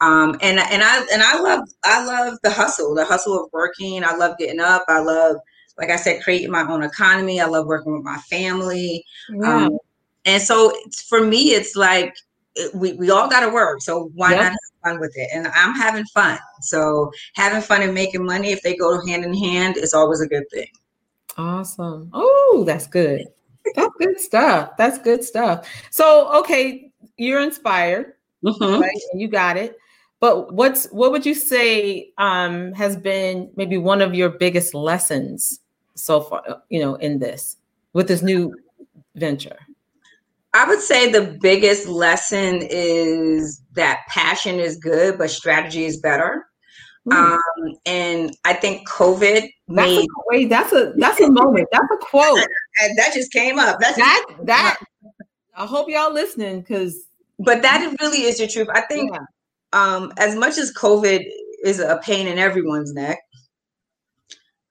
[0.00, 4.02] Um, and, and I, and I love, I love the hustle, the hustle of working.
[4.02, 4.84] I love getting up.
[4.88, 5.36] I love,
[5.78, 7.40] like I said, creating my own economy.
[7.40, 9.04] I love working with my family.
[9.44, 9.78] Um,
[10.24, 10.72] and so
[11.06, 12.14] for me, it's like,
[12.74, 13.82] we, we all got to work.
[13.82, 14.38] So why yep.
[14.38, 15.28] not have fun with it?
[15.32, 16.38] And I'm having fun.
[16.62, 20.26] So having fun and making money, if they go hand in hand, is always a
[20.26, 20.68] good thing.
[21.36, 22.10] Awesome.
[22.12, 23.26] Oh, that's good.
[23.74, 24.76] That's good stuff.
[24.76, 25.68] That's good stuff.
[25.90, 28.14] So, okay, you're inspired.
[28.44, 28.80] Mm-hmm.
[28.80, 29.00] Right?
[29.14, 29.78] You got it.
[30.20, 35.60] But what's what would you say um, has been maybe one of your biggest lessons
[35.94, 36.62] so far?
[36.68, 37.56] You know, in this
[37.92, 38.54] with this new
[39.14, 39.58] venture.
[40.54, 46.46] I would say the biggest lesson is that passion is good, but strategy is better.
[47.08, 47.12] Mm.
[47.12, 51.68] Um, and I think COVID that's made a, wait, that's a that's a moment.
[51.72, 52.38] That's a quote.
[52.80, 53.78] and that just came up.
[53.80, 54.78] That's that that
[55.56, 57.04] I hope y'all listening because
[57.40, 58.68] but that really is the truth.
[58.72, 59.20] I think yeah.
[59.72, 61.24] um as much as COVID
[61.64, 63.18] is a pain in everyone's neck,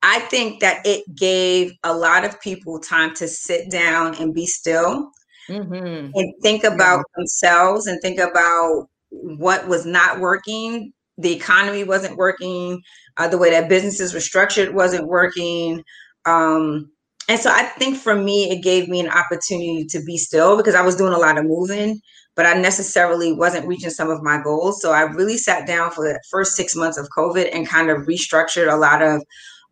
[0.02, 4.48] I think that it gave a lot of people time to sit down and be
[4.48, 5.12] still
[5.50, 6.12] mm-hmm.
[6.14, 7.04] and think about yeah.
[7.18, 10.92] themselves and think about what was not working.
[11.18, 12.82] The economy wasn't working.
[13.18, 15.84] Uh, the way that businesses were structured wasn't working.
[16.26, 16.90] Um,
[17.30, 20.76] and so I think for me, it gave me an opportunity to be still because
[20.76, 22.02] I was doing a lot of moving,
[22.36, 24.82] but I necessarily wasn't reaching some of my goals.
[24.82, 28.00] So I really sat down for the first six months of COVID and kind of
[28.00, 29.24] restructured a lot of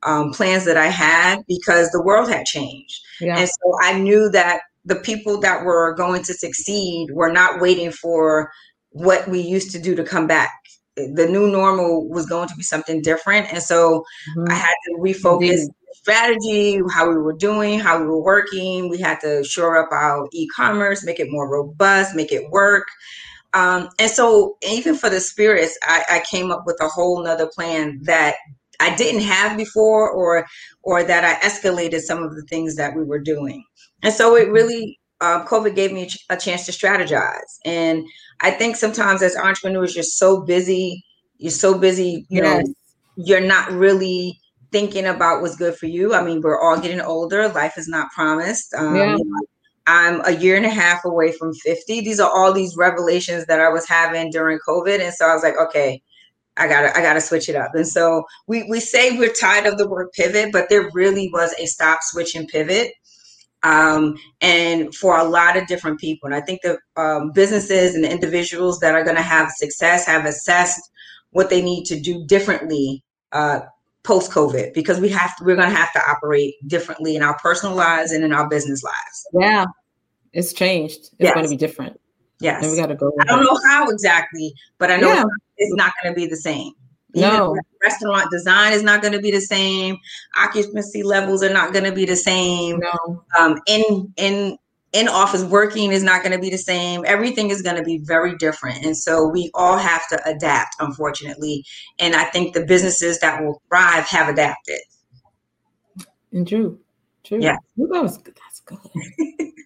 [0.03, 3.01] um, plans that I had because the world had changed.
[3.19, 3.37] Yeah.
[3.37, 7.91] And so I knew that the people that were going to succeed were not waiting
[7.91, 8.51] for
[8.89, 10.51] what we used to do to come back.
[10.95, 13.51] The new normal was going to be something different.
[13.51, 14.03] And so
[14.37, 14.51] mm-hmm.
[14.51, 18.89] I had to refocus strategy, how we were doing, how we were working.
[18.89, 22.87] We had to shore up our e commerce, make it more robust, make it work.
[23.53, 27.47] Um, and so, even for the spirits, I, I came up with a whole nother
[27.53, 28.35] plan that
[28.81, 30.45] I didn't have before, or
[30.83, 33.63] or that I escalated some of the things that we were doing.
[34.03, 37.59] And so it really, uh, COVID gave me a chance to strategize.
[37.65, 38.03] And
[38.41, 41.03] I think sometimes as entrepreneurs, you're so busy,
[41.37, 42.65] you're so busy, you yes.
[42.65, 42.73] know,
[43.15, 44.39] you're not really
[44.71, 46.15] thinking about what's good for you.
[46.15, 47.47] I mean, we're all getting older.
[47.49, 48.73] Life is not promised.
[48.73, 49.17] Um, yeah.
[49.87, 52.01] I'm a year and a half away from 50.
[52.01, 54.99] These are all these revelations that I was having during COVID.
[55.01, 56.01] And so I was like, okay,
[56.57, 57.73] I gotta, I gotta switch it up.
[57.73, 61.53] And so we we say we're tired of the word pivot, but there really was
[61.59, 62.93] a stop, switch, and pivot
[63.63, 66.27] um, and for a lot of different people.
[66.27, 70.05] And I think the um, businesses and the individuals that are going to have success
[70.05, 70.81] have assessed
[71.31, 73.61] what they need to do differently uh,
[74.03, 77.37] post COVID because we have to, we're going to have to operate differently in our
[77.37, 79.27] personal lives and in our business lives.
[79.33, 79.65] Yeah,
[80.33, 80.97] it's changed.
[80.97, 81.33] It's yes.
[81.33, 82.00] going to be different.
[82.41, 83.11] Yes, and we got to go.
[83.21, 85.23] I don't know how exactly, but I know yeah.
[85.57, 86.73] it's not going to be the same.
[87.13, 87.55] Even no.
[87.83, 89.97] Restaurant design is not going to be the same.
[90.37, 92.79] Occupancy levels are not going to be the same.
[92.79, 93.23] No.
[93.39, 94.57] Um, in in
[94.93, 97.03] in office working is not going to be the same.
[97.05, 98.85] Everything is going to be very different.
[98.85, 101.63] And so we all have to adapt, unfortunately.
[101.99, 104.79] And I think the businesses that will thrive have adapted.
[106.33, 106.79] And true.
[107.23, 107.39] True.
[107.41, 107.57] Yeah.
[107.77, 108.35] that was good.
[108.35, 108.79] That's good.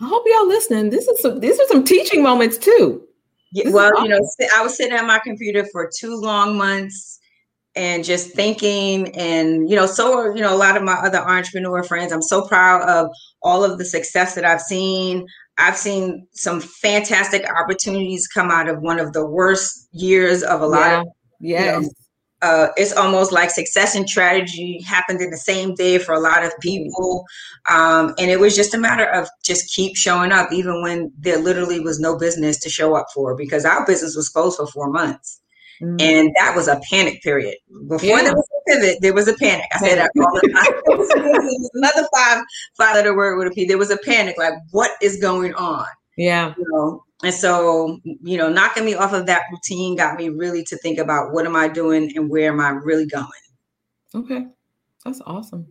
[0.00, 0.90] I hope y'all listening.
[0.90, 3.06] This is some these are some teaching moments too.
[3.52, 4.04] Yeah, well, awesome.
[4.04, 4.20] you know,
[4.54, 7.20] I was sitting at my computer for two long months
[7.76, 11.18] and just thinking and you know so are you know a lot of my other
[11.18, 13.08] entrepreneur friends i'm so proud of
[13.42, 15.24] all of the success that i've seen
[15.56, 20.66] i've seen some fantastic opportunities come out of one of the worst years of a
[20.66, 21.00] lot yeah.
[21.00, 21.06] of
[21.40, 21.76] yes.
[21.76, 21.88] You know,
[22.42, 26.44] uh, it's almost like success and strategy happened in the same day for a lot
[26.44, 27.24] of people
[27.68, 31.38] um, and it was just a matter of just keep showing up even when there
[31.38, 34.90] literally was no business to show up for because our business was closed for four
[34.90, 35.40] months
[35.82, 35.96] Mm-hmm.
[35.98, 37.56] And that was a panic period.
[37.88, 38.22] Before yeah.
[38.22, 39.64] there was a pivot, there was a panic.
[39.72, 41.70] I said that all the time.
[41.74, 42.42] another five
[42.76, 45.86] five letter word would be there was a panic, like what is going on?
[46.18, 46.52] Yeah.
[46.58, 50.64] You know, and so, you know, knocking me off of that routine got me really
[50.64, 53.28] to think about what am I doing and where am I really going?
[54.14, 54.46] Okay.
[55.04, 55.66] That's awesome.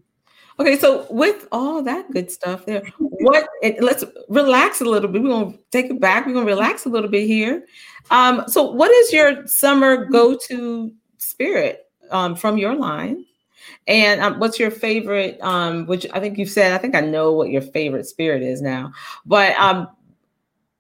[0.59, 3.47] Okay, so with all that good stuff there, what
[3.79, 5.23] let's relax a little bit.
[5.23, 6.25] We're gonna take it back.
[6.25, 7.65] We're gonna relax a little bit here.
[8.11, 13.23] Um, so what is your summer go-to spirit um, from your line?
[13.87, 15.39] And um, what's your favorite?
[15.41, 16.73] Um, which I think you've said.
[16.73, 18.91] I think I know what your favorite spirit is now.
[19.25, 19.87] But um,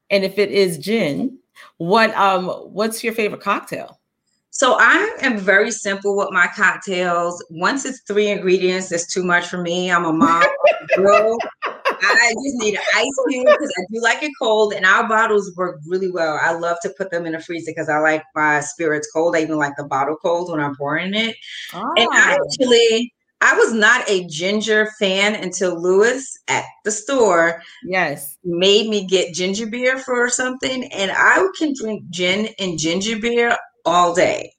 [0.09, 1.37] and if it is gin,
[1.77, 3.99] what um, what's your favorite cocktail?
[4.51, 7.43] So I am very simple with my cocktails.
[7.49, 9.91] Once it's three ingredients, it's too much for me.
[9.91, 10.43] I'm a mom.
[10.95, 11.37] girl.
[12.01, 15.53] I just need an ice cube because I do like it cold, and our bottles
[15.55, 16.39] work really well.
[16.41, 19.35] I love to put them in the freezer because I like my spirits cold.
[19.35, 21.35] I even like the bottle cold when I'm pouring it.
[21.73, 21.93] Oh.
[21.97, 22.37] And I ah.
[22.43, 29.05] actually, I was not a ginger fan until Lewis at the store, yes, made me
[29.05, 34.51] get ginger beer for something, and I can drink gin and ginger beer all day.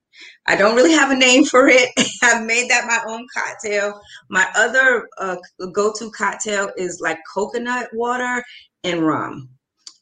[0.47, 1.91] I don't really have a name for it.
[2.23, 4.01] I've made that my own cocktail.
[4.31, 5.37] My other uh,
[5.73, 8.43] go-to cocktail is like coconut water
[8.83, 9.51] and rum,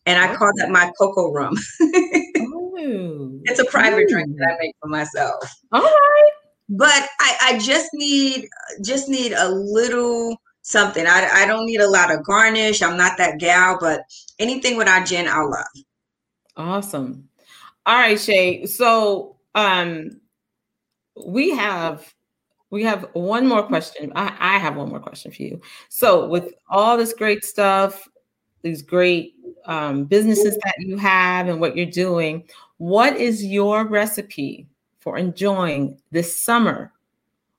[0.07, 1.57] and I call that my cocoa rum.
[1.83, 3.41] Ooh.
[3.45, 5.43] It's a private drink that I make for myself.
[5.73, 6.31] All right,
[6.69, 8.49] but I, I just need
[8.83, 11.07] just need a little something.
[11.07, 12.83] I, I don't need a lot of garnish.
[12.83, 14.03] I'm not that gal, but
[14.39, 15.67] anything with our gin, I'll love.
[16.57, 17.29] Awesome.
[17.87, 18.67] All right, Shay.
[18.67, 20.21] So um
[21.27, 22.15] we have
[22.71, 24.13] we have one more question.
[24.15, 25.61] I, I have one more question for you.
[25.89, 28.07] So with all this great stuff,
[28.61, 34.67] these great um, businesses that you have and what you're doing, what is your recipe
[35.09, 36.93] for enjoying this summer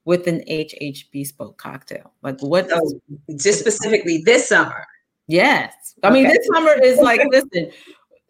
[0.06, 2.14] with an HH Bespoke cocktail?
[2.22, 2.70] Like what?
[2.70, 3.02] So
[3.38, 4.86] just specifically this summer.
[5.26, 5.96] Yes.
[6.04, 6.14] I okay.
[6.14, 7.72] mean, this summer is like, listen,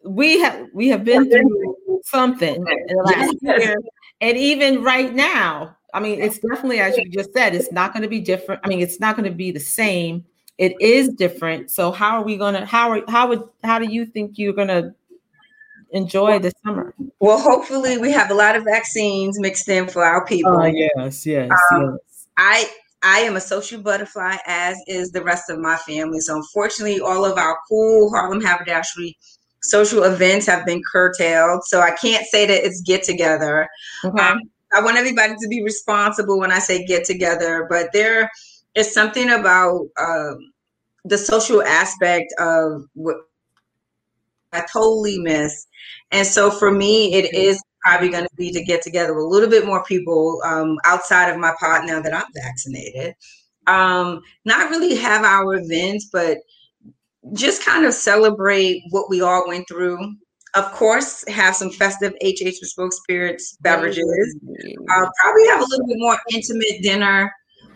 [0.04, 3.62] we have we have been through something in the last yes.
[3.62, 3.76] year.
[4.22, 8.02] And even right now, I mean, it's definitely, as you just said, it's not going
[8.02, 8.62] to be different.
[8.64, 10.24] I mean, it's not going to be the same.
[10.56, 11.70] It is different.
[11.70, 14.54] So how are we going to, how are, how would, how do you think you're
[14.54, 14.94] going to
[15.92, 16.94] enjoy the summer?
[17.20, 20.58] Well, hopefully we have a lot of vaccines mixed in for our people.
[20.58, 22.26] Oh, yes, yes, um, yes.
[22.36, 22.70] I,
[23.02, 26.20] I am a social butterfly, as is the rest of my family.
[26.20, 29.16] So unfortunately, all of our cool Harlem haberdashery
[29.62, 31.62] social events have been curtailed.
[31.64, 33.68] So I can't say that it's get together.
[34.04, 34.22] Okay.
[34.22, 34.40] Um,
[34.72, 38.30] I want everybody to be responsible when I say get together, but there
[38.74, 40.38] is something about um,
[41.04, 43.16] the social aspect of what
[44.52, 45.66] I totally miss.
[46.10, 49.28] And so for me, it is probably going to be to get together with a
[49.28, 53.14] little bit more people um, outside of my pod now that I'm vaccinated.
[53.66, 56.38] Um, not really have our events, but
[57.32, 59.98] just kind of celebrate what we all went through.
[60.54, 64.36] Of course, have some festive HH Bespoke Spirits beverages.
[64.42, 67.32] Uh, probably have a little bit more intimate dinner,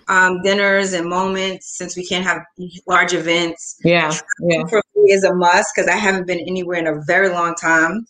[0.09, 2.43] um, dinners and moments since we can't have
[2.87, 3.79] large events.
[3.85, 4.65] Yeah, yeah.
[4.69, 8.07] For me is a must because I haven't been anywhere in a very long time.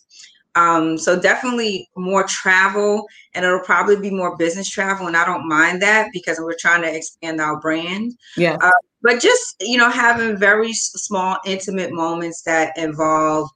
[0.55, 5.47] Um, so definitely more travel, and it'll probably be more business travel, and I don't
[5.47, 8.13] mind that because we're trying to expand our brand.
[8.37, 8.57] Yeah.
[8.61, 8.71] Uh,
[9.01, 13.49] but just you know having very small intimate moments that involve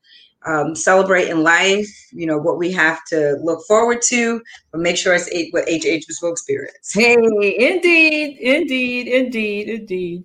[0.46, 4.98] um, celebrate in life you know what we have to look forward to but make
[4.98, 10.24] sure it's eight, what hh bespoke spirits hey indeed indeed indeed indeed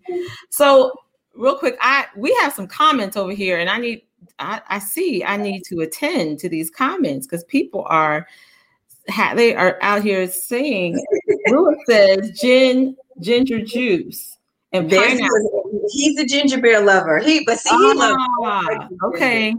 [0.51, 0.93] so
[1.35, 4.03] real quick i we have some comments over here and i need
[4.39, 8.27] i, I see i need to attend to these comments because people are
[9.35, 11.05] they are out here saying
[11.49, 14.39] Lewis says gin ginger juice
[14.73, 15.87] and pineapple.
[15.91, 17.19] He's a ginger beer lover.
[17.19, 18.93] He, but see, he ah, loves.
[19.05, 19.55] Okay.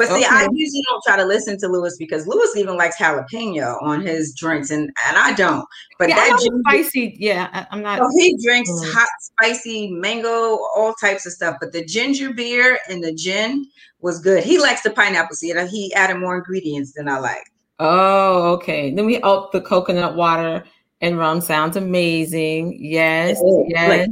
[0.00, 0.28] But see, okay.
[0.30, 4.34] I usually don't try to listen to Lewis because Lewis even likes jalapeno on his
[4.34, 5.62] drinks, and and I don't.
[5.98, 7.98] But yeah, that ginger, spicy, yeah, I, am not.
[7.98, 8.94] So he drinks mm.
[8.94, 11.56] hot, spicy mango, all types of stuff.
[11.60, 13.66] But the ginger beer and the gin
[14.00, 14.42] was good.
[14.42, 15.54] He likes the pineapple seed.
[15.68, 17.52] He added more ingredients than I like.
[17.78, 18.94] Oh, okay.
[18.94, 20.64] Then we up the coconut water
[21.02, 22.78] and rum sounds amazing.
[22.82, 23.38] Yes,
[23.68, 24.08] yes.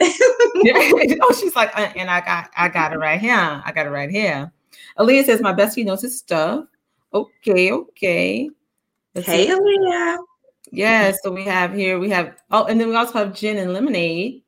[1.22, 3.62] oh, she's like, uh, and I got, I got it right here.
[3.64, 4.52] I got it right here.
[4.98, 6.64] Aaliyah says my bestie knows his stuff.
[7.12, 8.50] Okay, okay.
[9.14, 9.52] Let's hey, see.
[9.52, 10.18] Aaliyah.
[10.72, 13.72] Yeah, so we have here, we have, oh, and then we also have gin and
[13.72, 14.42] lemonade.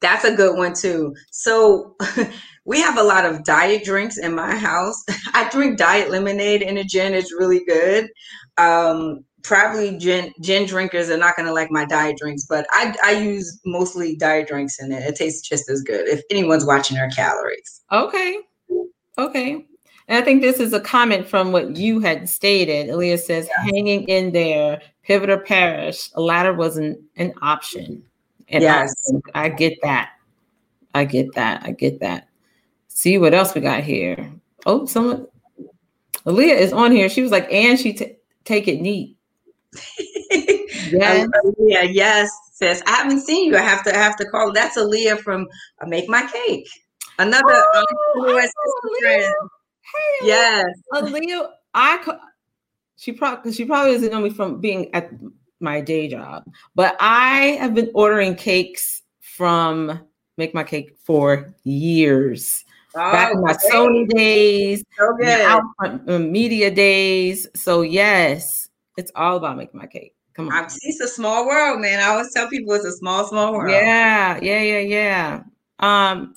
[0.00, 1.14] That's a good one too.
[1.30, 1.96] So
[2.64, 5.02] we have a lot of diet drinks in my house.
[5.34, 7.14] I drink diet lemonade and a gin.
[7.14, 8.08] It's really good.
[8.56, 12.94] Um, probably gin gin drinkers are not going to like my diet drinks, but I
[13.02, 15.02] I use mostly diet drinks in it.
[15.02, 17.82] It tastes just as good if anyone's watching their calories.
[17.90, 18.38] Okay,
[19.16, 19.66] okay.
[20.08, 22.88] And I think this is a comment from what you had stated.
[22.88, 23.64] Aaliyah says, yeah.
[23.64, 26.10] hanging in there, pivot or perish.
[26.14, 28.02] A ladder wasn't an option.
[28.48, 28.90] And yes,
[29.34, 30.12] I, I get that.
[30.94, 31.62] I get that.
[31.64, 32.28] I get that.
[32.88, 34.32] See what else we got here.
[34.64, 35.26] Oh, someone.
[36.24, 37.10] Aaliyah is on here.
[37.10, 39.16] She was like, and she t- take it neat.
[40.30, 41.28] yes.
[41.58, 42.82] yeah, yes, sis.
[42.86, 43.56] I haven't seen you.
[43.56, 44.52] I have to I have to call.
[44.52, 45.46] That's Aaliyah from
[45.80, 46.68] uh, Make My Cake.
[47.18, 48.48] Another oh,
[49.94, 51.50] Hey, yes, Aaliyah.
[51.74, 52.18] I
[52.96, 55.10] she probably she probably doesn't know me from being at
[55.60, 60.00] my day job, but I have been ordering cakes from
[60.36, 62.64] Make My Cake for years.
[62.94, 63.72] Oh, Back in my great.
[63.72, 65.60] Sony days, so good.
[66.08, 67.46] Uh, media days.
[67.54, 70.14] So yes, it's all about making my cake.
[70.34, 70.64] Come on.
[70.82, 72.00] It's a small world, man.
[72.00, 73.70] I always tell people it's a small, small world.
[73.70, 75.42] Yeah, yeah, yeah, yeah.
[75.80, 76.34] Um,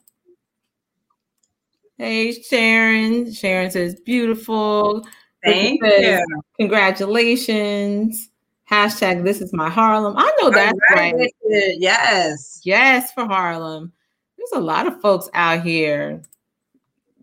[2.02, 3.32] hey Sharon.
[3.32, 5.06] Sharon says beautiful.
[5.44, 6.42] Thank says, you.
[6.60, 8.30] Congratulations.
[8.70, 10.16] Hashtag this is my Harlem.
[10.18, 11.32] I know that's right.
[11.46, 12.62] Yes.
[12.64, 13.92] Yes, for Harlem.
[14.38, 16.24] There's a lot of folks out here.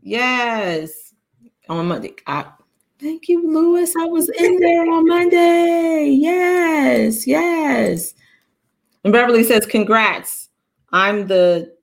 [0.03, 1.15] Yes.
[1.69, 2.15] On Monday.
[2.27, 2.47] I,
[3.01, 3.95] Thank you, Lewis.
[3.97, 6.11] I was in there on Monday.
[6.11, 8.15] Yes, yes.
[9.05, 10.49] And Beverly says, Congrats.
[10.93, 11.75] I'm the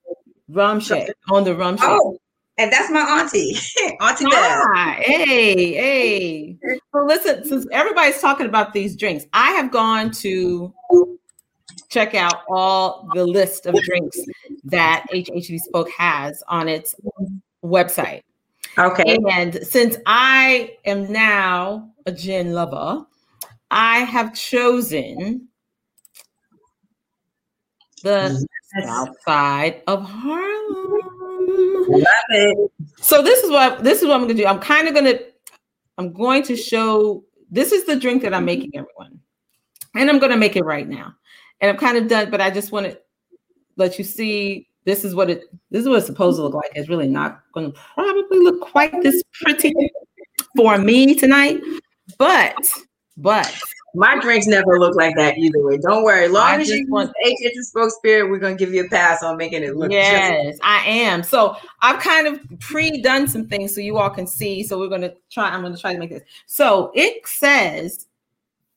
[0.49, 1.87] rum shake on the rum shake.
[1.87, 2.19] Oh,
[2.57, 3.57] and that's my auntie,
[4.01, 6.57] Auntie ah, Hey, hey.
[6.93, 10.73] Well, listen, since everybody's talking about these drinks, I have gone to
[11.89, 14.19] check out all the list of drinks
[14.63, 16.95] that HH Bespoke has on its
[17.63, 18.21] website.
[18.77, 19.17] Okay.
[19.31, 23.05] And since I am now a gin lover,
[23.71, 25.47] I have chosen
[28.03, 28.45] the
[28.77, 28.85] yes.
[28.85, 31.04] south side of Harlem.
[31.55, 32.71] Love it.
[32.97, 34.45] So this is what this is what I'm gonna do.
[34.45, 35.19] I'm kind of gonna
[35.97, 38.45] I'm going to show this is the drink that I'm mm-hmm.
[38.45, 39.19] making everyone.
[39.95, 41.13] And I'm gonna make it right now.
[41.61, 42.99] And I'm kind of done, but I just want to
[43.77, 46.71] let you see this is what it this is what it's supposed to look like.
[46.75, 49.73] It's really not going to probably look quite this pretty
[50.55, 51.61] for me tonight,
[52.17, 52.55] but
[53.17, 53.51] but
[53.95, 55.77] my drinks never look like that either way.
[55.77, 56.25] Don't worry.
[56.25, 59.23] As long I as you want HH Bespoke Spirit, we're gonna give you a pass
[59.23, 59.91] on making it look.
[59.91, 61.23] Yes, just- I am.
[61.23, 64.63] So I've kind of pre-done some things so you all can see.
[64.63, 65.49] So we're gonna try.
[65.49, 66.23] I'm gonna try to make this.
[66.45, 68.07] So it says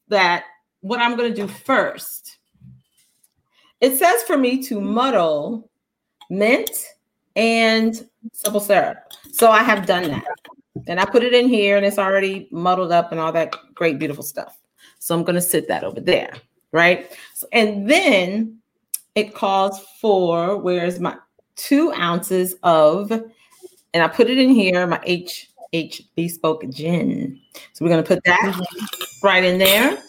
[0.09, 0.45] that
[0.81, 2.39] what I'm gonna do first.
[3.81, 5.71] It says for me to muddle
[6.31, 6.71] mint
[7.37, 8.99] and simple syrup.
[9.33, 10.25] So I have done that.
[10.87, 13.99] And I put it in here and it's already muddled up and all that great,
[13.99, 14.58] beautiful stuff.
[14.99, 16.33] So I'm going to sit that over there.
[16.71, 17.11] Right.
[17.35, 18.59] So, and then
[19.15, 21.17] it calls for where's my
[21.57, 27.41] two ounces of, and I put it in here, my H H bespoke gin.
[27.73, 29.27] So we're going to put that mm-hmm.
[29.27, 30.03] right in there.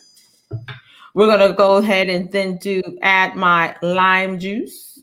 [1.14, 5.02] We're going to go ahead and then do add my lime juice.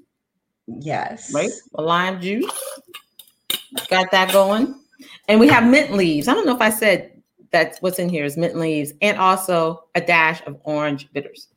[0.66, 1.32] Yes.
[1.34, 1.50] Right?
[1.74, 2.50] A lime juice.
[3.88, 4.78] Got that going.
[5.28, 6.28] And we have mint leaves.
[6.28, 7.15] I don't know if I said
[7.56, 11.48] that's what's in here is mint leaves and also a dash of orange bitters.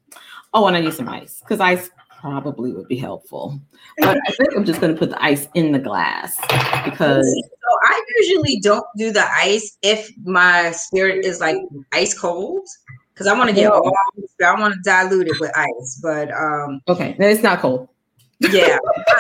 [0.53, 1.89] Oh, and I need some ice because ice
[2.21, 3.59] probably would be helpful.
[3.97, 6.37] But I think I'm just going to put the ice in the glass
[6.85, 7.25] because.
[7.25, 11.57] So I usually don't do the ice if my spirit is like
[11.91, 12.65] ice cold
[13.13, 13.93] because I want to get all.
[14.43, 16.79] I want to dilute it with ice, but um.
[16.87, 17.89] Okay, then it's not cold.
[18.39, 18.77] Yeah,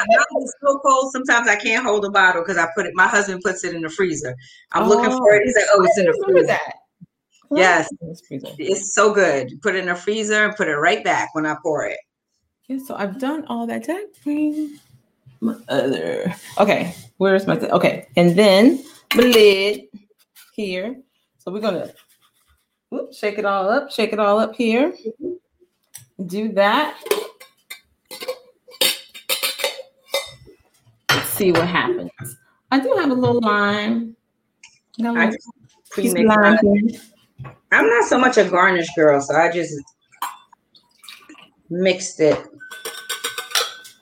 [0.09, 0.27] not
[0.61, 1.11] so cold.
[1.11, 2.93] Sometimes I can't hold a bottle because I put it.
[2.95, 4.35] My husband puts it in the freezer.
[4.71, 5.43] I'm oh, looking for it.
[5.43, 6.73] He's like, "Oh, it's in the oh, freezer." That.
[7.51, 7.89] Yes,
[8.59, 9.59] it's so good.
[9.61, 11.97] Put it in the freezer and put it right back when I pour it.
[12.67, 13.83] Yeah, so I've done all that.
[13.83, 14.79] Did bring
[15.41, 16.33] my other?
[16.59, 17.57] Okay, where's my?
[17.57, 18.83] Th- okay, and then
[19.15, 19.81] the lid
[20.53, 20.95] here.
[21.39, 21.91] So we're gonna
[22.89, 23.91] whoop, shake it all up.
[23.91, 24.93] Shake it all up here.
[26.25, 27.01] Do that.
[31.39, 32.11] See what happens.
[32.71, 34.15] I do have a little lime.
[35.01, 35.31] I
[36.23, 36.89] lime
[37.71, 39.73] I'm not so much a garnish girl, so I just
[41.69, 42.37] mixed it.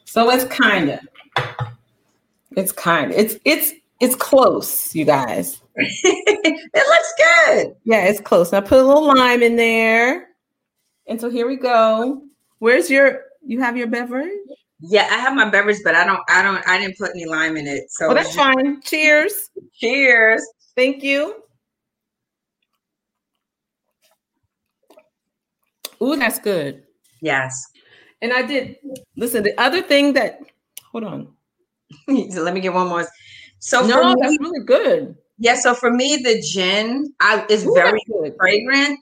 [0.05, 0.99] So it's kind of,
[2.51, 5.61] it's kind of, it's it's it's close, you guys.
[5.75, 7.75] it looks good.
[7.83, 8.51] Yeah, it's close.
[8.51, 10.29] I put a little lime in there,
[11.05, 12.23] and so here we go.
[12.57, 13.21] Where's your?
[13.45, 14.31] You have your beverage?
[14.79, 17.57] Yeah, I have my beverage, but I don't, I don't, I didn't put any lime
[17.57, 17.89] in it.
[17.89, 18.81] So oh, that's fine.
[18.81, 19.49] Cheers.
[19.73, 20.45] Cheers.
[20.75, 21.35] Thank you.
[26.01, 26.83] Ooh, that's good.
[27.21, 27.59] Yes.
[28.21, 28.77] And I did
[29.15, 29.43] listen.
[29.43, 30.39] The other thing that
[30.91, 31.33] hold on.
[32.29, 33.07] so let me get one more.
[33.59, 35.15] So no, me, that's really good.
[35.39, 35.55] Yeah.
[35.55, 37.99] So for me, the gin I, is Ooh, very
[38.37, 38.99] fragrant,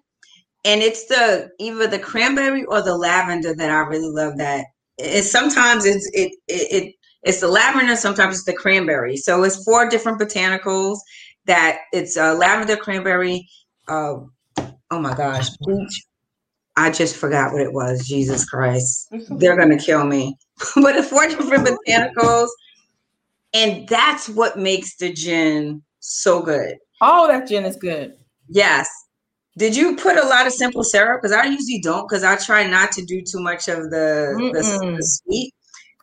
[0.63, 4.37] and it's the either the cranberry or the lavender that I really love.
[4.37, 4.65] That
[4.97, 9.17] it's sometimes it's it it, it it's the lavender, sometimes it's the cranberry.
[9.17, 10.97] So it's four different botanicals
[11.45, 13.47] that it's uh, lavender, cranberry.
[13.87, 14.17] Uh,
[14.91, 16.03] oh my gosh, peach.
[16.77, 18.07] I just forgot what it was.
[18.07, 20.37] Jesus Christ, they're gonna kill me.
[20.75, 22.47] but it's four different botanicals,
[23.53, 26.77] and that's what makes the gin so good.
[27.01, 28.13] Oh, that gin is good.
[28.49, 28.87] Yes,
[29.57, 31.21] did you put a lot of simple syrup?
[31.21, 34.95] Because I usually don't, because I try not to do too much of the, the,
[34.97, 35.53] the sweet.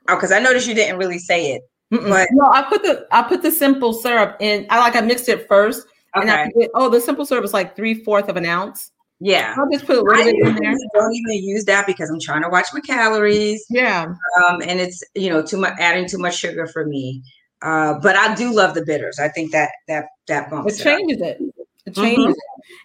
[0.09, 1.63] Oh, because I noticed you didn't really say it.
[1.91, 4.67] But no, I put the I put the simple syrup in.
[4.71, 5.87] I like I mixed it first.
[6.17, 6.23] Okay.
[6.23, 8.91] And I put, oh, the simple syrup is like three fourth of an ounce.
[9.21, 9.55] Yeah.
[9.59, 10.75] I'll just put a little I bit in there.
[10.95, 13.65] Don't even use that because I'm trying to watch my calories.
[13.69, 14.15] Yeah.
[14.39, 17.23] Um, and it's you know too much adding too much sugar for me.
[17.61, 19.19] Uh, but I do love the bitters.
[19.19, 21.39] I think that that that bumps it changes it.
[21.87, 22.33] It changes mm-hmm.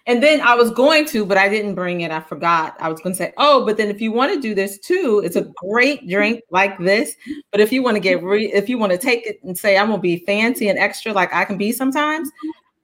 [0.06, 2.10] And then I was going to, but I didn't bring it.
[2.10, 2.76] I forgot.
[2.80, 5.22] I was going to say, oh, but then if you want to do this too,
[5.24, 7.14] it's a great drink like this.
[7.50, 9.76] But if you want to get re- if you want to take it and say
[9.76, 12.30] I'm gonna be fancy and extra like I can be sometimes,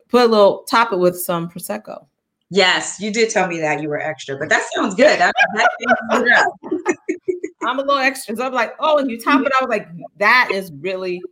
[0.08, 2.06] put a little top it with some prosecco.
[2.50, 5.20] Yes, you did tell me that you were extra, but that sounds good.
[5.20, 6.48] I, that
[7.62, 8.36] I'm a little extra.
[8.36, 9.52] So I'm like, oh, and you top it.
[9.58, 9.88] I was like,
[10.18, 11.22] that is really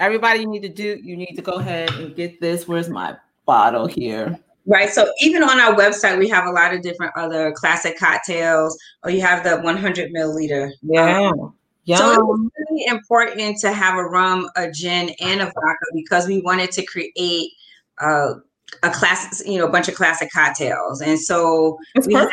[0.00, 2.66] everybody you need to do, you need to go ahead and get this.
[2.66, 4.38] Where's my bottle here?
[4.66, 4.90] Right.
[4.90, 9.10] So even on our website, we have a lot of different other classic cocktails, or
[9.10, 10.70] you have the 100 milliliter.
[10.82, 11.30] Yeah.
[11.30, 11.54] Um,
[11.86, 16.40] So it's really important to have a rum, a gin, and a vodka because we
[16.40, 17.50] wanted to create
[17.98, 18.34] uh,
[18.82, 21.00] a class, you know, a bunch of classic cocktails.
[21.00, 22.30] And so we have,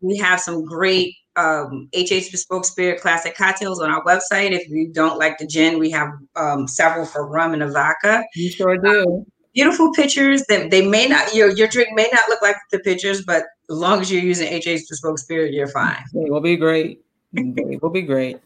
[0.00, 4.52] we have some great um, HH Bespoke Spirit Classic cocktails on our website.
[4.52, 8.24] If you don't like the gin, we have um, several for rum and a vodka.
[8.34, 9.04] You sure do.
[9.06, 12.78] Um, beautiful pictures that they may not your your drink may not look like the
[12.80, 16.02] pictures, but as long as you're using HH Bespoke Spirit, you're fine.
[16.14, 17.00] It will be great.
[17.32, 18.40] it will be great.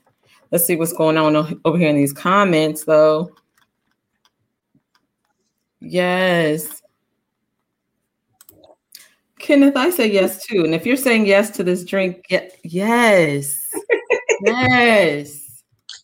[0.51, 3.30] Let's see what's going on over here in these comments, though.
[5.80, 6.82] Yes.
[9.45, 10.64] Kenneth, I say yes too.
[10.64, 12.24] And if you're saying yes to this drink,
[12.64, 13.62] yes.
[14.42, 15.38] yes.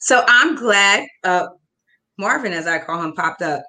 [0.00, 1.46] So I'm glad uh,
[2.18, 3.62] Marvin, as I call him, popped up.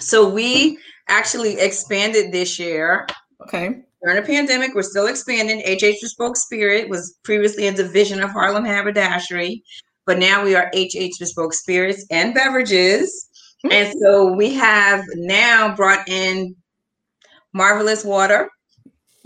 [0.00, 0.76] So we
[1.08, 3.06] actually expanded this year.
[3.44, 3.80] Okay.
[4.02, 5.60] During the pandemic, we're still expanding.
[5.60, 9.62] HH Bespoke Spirit was previously a division of Harlem Haberdashery,
[10.04, 13.28] but now we are HH Bespoke Spirits and Beverages.
[13.64, 13.72] Mm-hmm.
[13.72, 16.56] And so we have now brought in
[17.52, 18.50] Marvelous Water,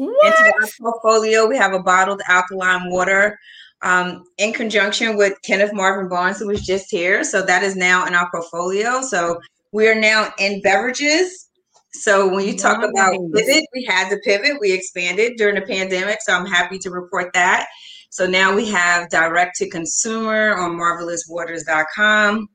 [0.07, 0.27] what?
[0.27, 3.39] Into our portfolio, we have a bottled alkaline water
[3.83, 7.25] um, in conjunction with Kenneth Marvin Barnes, who was just here.
[7.25, 9.03] So that is now in our portfolio.
[9.03, 9.41] So
[9.73, 11.49] we are now in beverages.
[11.93, 12.91] So when you talk nice.
[12.91, 14.59] about pivot, we had to pivot.
[14.61, 16.19] We expanded during the pandemic.
[16.23, 17.67] So I'm happy to report that.
[18.11, 22.49] So now we have direct to consumer on marvelouswaters.com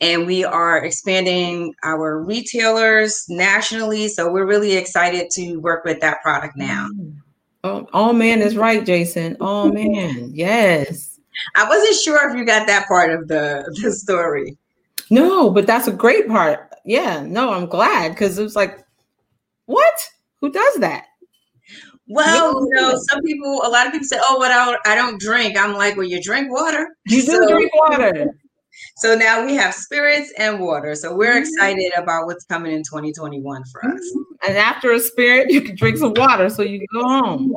[0.00, 4.08] and we are expanding our retailers nationally.
[4.08, 6.88] So we're really excited to work with that product now.
[6.94, 7.16] Mm.
[7.62, 9.36] Oh, oh man is right, Jason.
[9.40, 11.18] Oh man, yes.
[11.56, 14.56] I wasn't sure if you got that part of the the story.
[15.10, 16.72] No, but that's a great part.
[16.84, 18.82] Yeah, no, I'm glad because it was like,
[19.66, 20.08] what?
[20.40, 21.06] Who does that?
[22.08, 25.20] Well, you know, some people, a lot of people say, "Oh, what I, I don't
[25.20, 26.88] drink." I'm like, "Well, you drink water.
[27.06, 28.34] You do so, drink water."
[28.96, 30.94] So now we have spirits and water.
[30.94, 31.38] So we're mm-hmm.
[31.38, 33.92] excited about what's coming in 2021 for us.
[33.92, 34.48] Mm-hmm.
[34.48, 37.54] And after a spirit, you can drink some water so you can go home.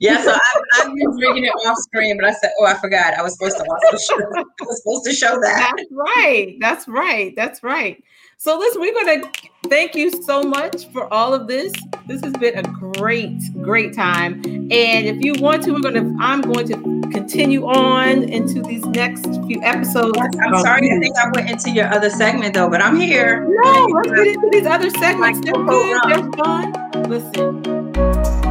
[0.00, 0.40] Yeah, so I've,
[0.82, 3.14] I've, been drinking it off screen, but I said, oh, I forgot.
[3.14, 4.22] I was supposed to also show.
[4.36, 5.72] I was supposed to show that.
[5.76, 6.56] That's right.
[6.60, 7.34] That's right.
[7.36, 8.02] That's right.
[8.44, 9.30] So listen, we're going to
[9.68, 11.72] thank you so much for all of this.
[12.08, 14.42] This has been a great, great time.
[14.44, 18.84] And if you want to, we're going to, I'm going to continue on into these
[18.86, 20.18] next few episodes.
[20.18, 23.46] I'm sorry, I um, think I went into your other segment though, but I'm here.
[23.62, 25.38] No, let's get into these other segments.
[25.44, 26.00] They're good.
[26.08, 26.72] They're fun.
[27.08, 28.41] Listen.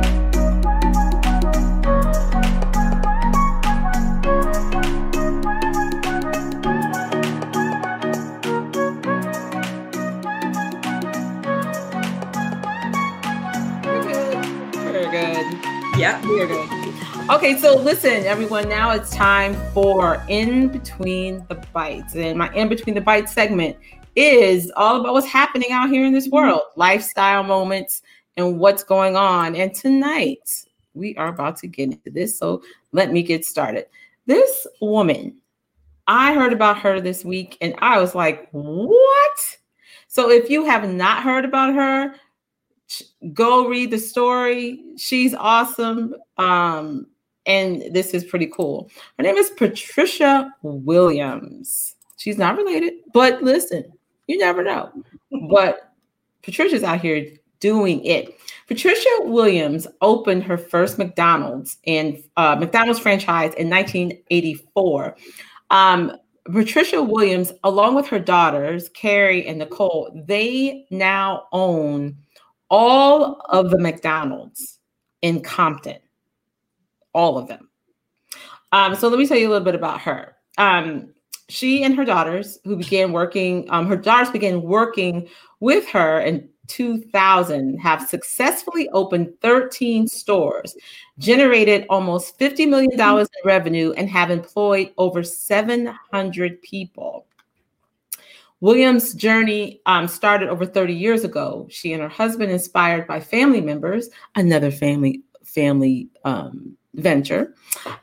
[16.01, 16.67] Yeah, we're good.
[17.29, 18.67] Okay, so listen, everyone.
[18.67, 22.15] Now it's time for In Between the Bites.
[22.15, 23.77] And my In Between the Bites segment
[24.15, 26.37] is all about what's happening out here in this mm-hmm.
[26.37, 28.01] world, lifestyle moments,
[28.35, 29.55] and what's going on.
[29.55, 32.35] And tonight, we are about to get into this.
[32.35, 33.85] So let me get started.
[34.25, 35.39] This woman,
[36.07, 39.57] I heard about her this week and I was like, what?
[40.07, 42.15] So if you have not heard about her,
[43.33, 44.83] go read the story.
[44.97, 46.15] She's awesome.
[46.37, 47.07] Um,
[47.45, 48.89] and this is pretty cool.
[49.17, 51.95] Her name is Patricia Williams.
[52.17, 53.85] She's not related, but listen,
[54.27, 54.91] you never know.
[55.49, 55.91] but
[56.43, 57.27] Patricia's out here
[57.59, 58.37] doing it.
[58.67, 65.15] Patricia Williams opened her first McDonald's and uh, McDonald's franchise in 1984.
[65.69, 72.17] Um, Patricia Williams, along with her daughters, Carrie and Nicole, they now own
[72.71, 74.79] all of the McDonald's
[75.21, 75.99] in Compton,
[77.13, 77.69] all of them.
[78.71, 80.37] Um, so let me tell you a little bit about her.
[80.57, 81.13] Um,
[81.49, 85.27] she and her daughters, who began working, um, her daughters began working
[85.59, 90.73] with her in 2000, have successfully opened 13 stores,
[91.19, 97.25] generated almost $50 million in revenue, and have employed over 700 people.
[98.61, 101.67] Williams' journey um, started over 30 years ago.
[101.69, 107.53] She and her husband, inspired by family members, another family family um, venture,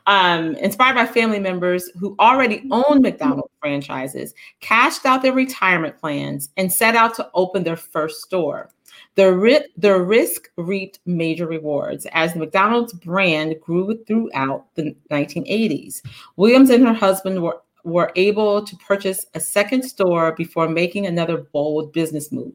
[0.05, 6.49] um, inspired by family members who already owned McDonald's franchises, cashed out their retirement plans
[6.57, 8.69] and set out to open their first store.
[9.15, 16.01] The, ri- the risk reaped major rewards as the McDonald's brand grew throughout the 1980s.
[16.35, 21.37] Williams and her husband were were able to purchase a second store before making another
[21.53, 22.53] bold business move.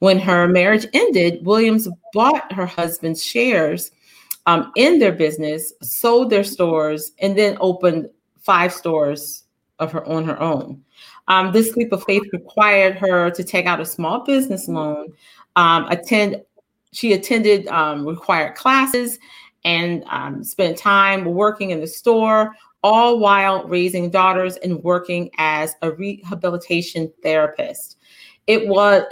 [0.00, 3.90] When her marriage ended, Williams bought her husband's shares
[4.46, 8.10] um, in their business, sold their stores, and then opened
[8.40, 9.44] five stores
[9.78, 10.82] of her on her own.
[11.28, 15.12] Um, this leap of faith required her to take out a small business loan,
[15.56, 16.42] um, attend.
[16.92, 19.18] She attended um, required classes
[19.64, 22.54] and um, spent time working in the store
[22.84, 27.96] all while raising daughters and working as a rehabilitation therapist.
[28.46, 29.02] It was,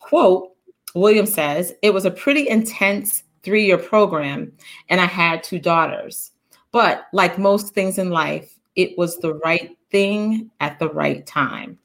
[0.00, 0.50] quote,
[0.96, 4.52] William says, it was a pretty intense three year program,
[4.88, 6.32] and I had two daughters.
[6.72, 11.78] But like most things in life, it was the right thing at the right time.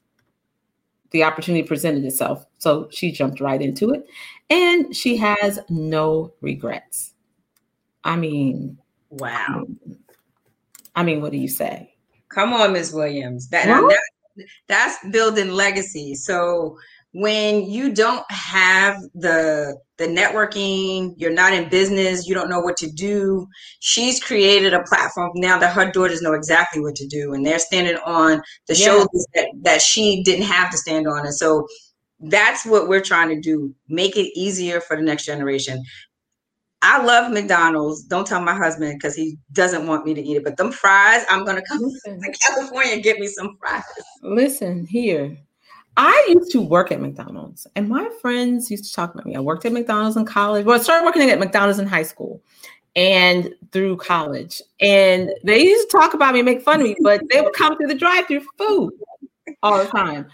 [1.12, 2.44] The opportunity presented itself.
[2.58, 4.04] So she jumped right into it,
[4.50, 7.14] and she has no regrets.
[8.02, 8.78] I mean,
[9.10, 9.66] wow.
[10.96, 11.94] I mean, what do you say?
[12.30, 12.92] Come on, Ms.
[12.92, 13.48] Williams.
[13.50, 16.14] That, that that's building legacy.
[16.14, 16.76] So
[17.12, 22.76] when you don't have the the networking, you're not in business, you don't know what
[22.78, 23.46] to do.
[23.80, 27.58] She's created a platform now that her daughters know exactly what to do, and they're
[27.58, 28.86] standing on the yeah.
[28.86, 31.24] shoulders that that she didn't have to stand on.
[31.24, 31.66] And so
[32.20, 35.82] that's what we're trying to do make it easier for the next generation
[36.86, 38.04] I love McDonald's.
[38.04, 40.44] Don't tell my husband because he doesn't want me to eat it.
[40.44, 42.20] But them fries, I'm gonna come Listen.
[42.20, 43.82] to California and get me some fries.
[44.22, 45.36] Listen here.
[45.96, 49.34] I used to work at McDonald's, and my friends used to talk about me.
[49.34, 50.64] I worked at McDonald's in college.
[50.64, 52.40] Well, I started working at McDonald's in high school
[52.94, 54.62] and through college.
[54.80, 57.76] And they used to talk about me, make fun of me, but they would come
[57.76, 58.92] through the drive-through for food
[59.62, 60.26] all the time.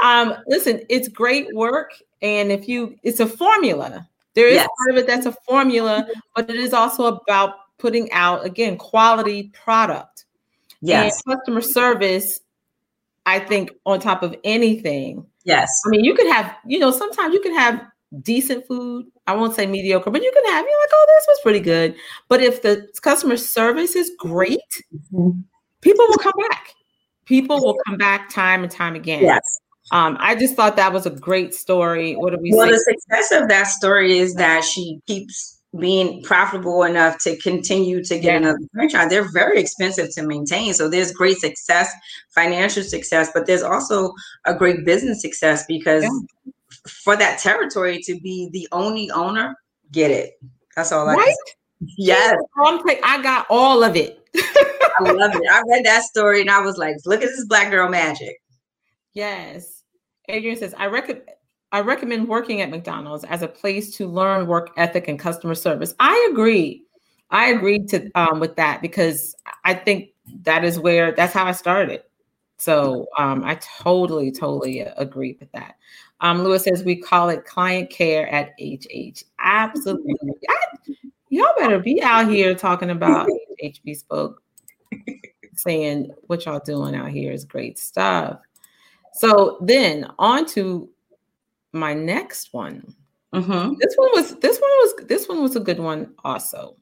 [0.00, 4.68] Um, listen, it's great work, and if you, it's a formula There is yes.
[4.78, 9.50] part of it that's a formula, but it is also about putting out again quality
[9.54, 10.24] product.
[10.80, 11.22] Yes.
[11.26, 12.40] And customer service,
[13.26, 15.26] I think, on top of anything.
[15.44, 15.70] Yes.
[15.86, 17.82] I mean, you could have, you know, sometimes you can have
[18.22, 19.06] decent food.
[19.26, 21.96] I won't say mediocre, but you can have, you're like, oh, this was pretty good.
[22.28, 24.58] But if the customer service is great,
[25.12, 25.40] mm-hmm.
[25.80, 26.74] people will come back.
[27.24, 29.22] People will come back time and time again.
[29.22, 29.60] Yes.
[29.92, 32.14] Um, I just thought that was a great story.
[32.14, 32.72] What do we Well, say?
[32.72, 38.14] the success of that story is that she keeps being profitable enough to continue to
[38.18, 38.36] get yeah.
[38.36, 39.08] another franchise.
[39.08, 40.74] They're very expensive to maintain.
[40.74, 41.92] So there's great success,
[42.34, 44.12] financial success, but there's also
[44.46, 46.52] a great business success because yeah.
[46.88, 49.54] for that territory to be the only owner,
[49.92, 50.40] get it.
[50.74, 51.36] That's all I right?
[51.96, 52.36] Yes.
[53.04, 54.18] I got all of it.
[54.36, 55.42] I love it.
[55.50, 58.36] I read that story and I was like, look at this black girl magic.
[59.14, 59.79] Yes.
[60.30, 61.28] Adrian says, I recommend
[61.72, 65.94] I recommend working at McDonald's as a place to learn work ethic and customer service.
[66.00, 66.84] I agree.
[67.30, 70.10] I agree to um, with that because I think
[70.42, 72.02] that is where that's how I started.
[72.58, 75.76] So um, I totally, totally agree with that.
[76.20, 79.22] Um, Lewis says we call it client care at HH.
[79.38, 80.14] Absolutely.
[80.48, 80.56] I,
[81.30, 83.28] y'all better be out here talking about
[83.62, 84.42] HH Bespoke,
[85.54, 88.40] saying what y'all doing out here is great stuff.
[89.14, 90.88] So then on to
[91.72, 92.94] my next one.
[93.34, 93.74] Mm-hmm.
[93.80, 96.76] This one was this one was this one was a good one also.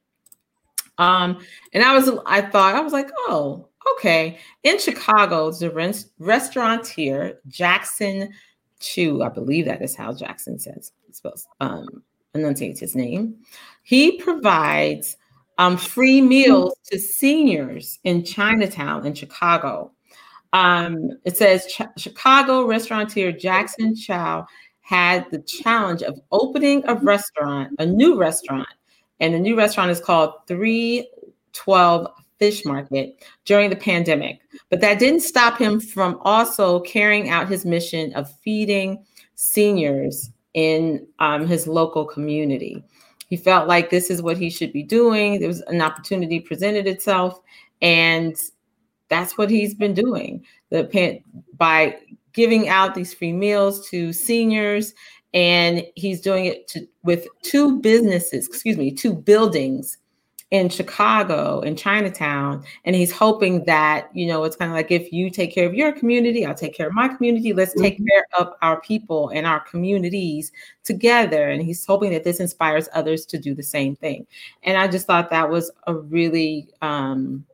[0.97, 1.39] Um,
[1.73, 4.39] and I was I thought I was like, oh, okay.
[4.65, 8.33] In Chicago, the rest, restaurateur Jackson
[8.81, 12.03] Chu, I believe that is how Jackson says supposed um
[12.35, 13.37] enunciates his name.
[13.83, 15.17] He provides
[15.59, 19.93] um, free meals to seniors in Chinatown in Chicago.
[20.53, 24.47] Um, it says Ch- Chicago restaurateur Jackson Chow
[24.81, 28.69] had the challenge of opening a restaurant, a new restaurant,
[29.21, 32.07] and the new restaurant is called 312
[32.39, 34.41] Fish Market during the pandemic.
[34.71, 41.07] But that didn't stop him from also carrying out his mission of feeding seniors in
[41.19, 42.83] um, his local community.
[43.29, 45.39] He felt like this is what he should be doing.
[45.39, 47.41] There was an opportunity presented itself,
[47.83, 48.35] and
[49.09, 50.45] that's what he's been doing.
[50.71, 51.23] The pan-
[51.57, 51.99] by
[52.33, 54.95] giving out these free meals to seniors,
[55.35, 59.99] and he's doing it to, with two businesses, excuse me, two buildings
[60.51, 62.65] in Chicago, in Chinatown.
[62.87, 65.75] And he's hoping that, you know, it's kind of like if you take care of
[65.75, 67.53] your community, I'll take care of my community.
[67.53, 68.07] Let's take mm-hmm.
[68.07, 70.51] care of our people and our communities
[70.85, 71.51] together.
[71.51, 74.27] And he's hoping that this inspires others to do the same thing.
[74.63, 77.45] And I just thought that was a really, um,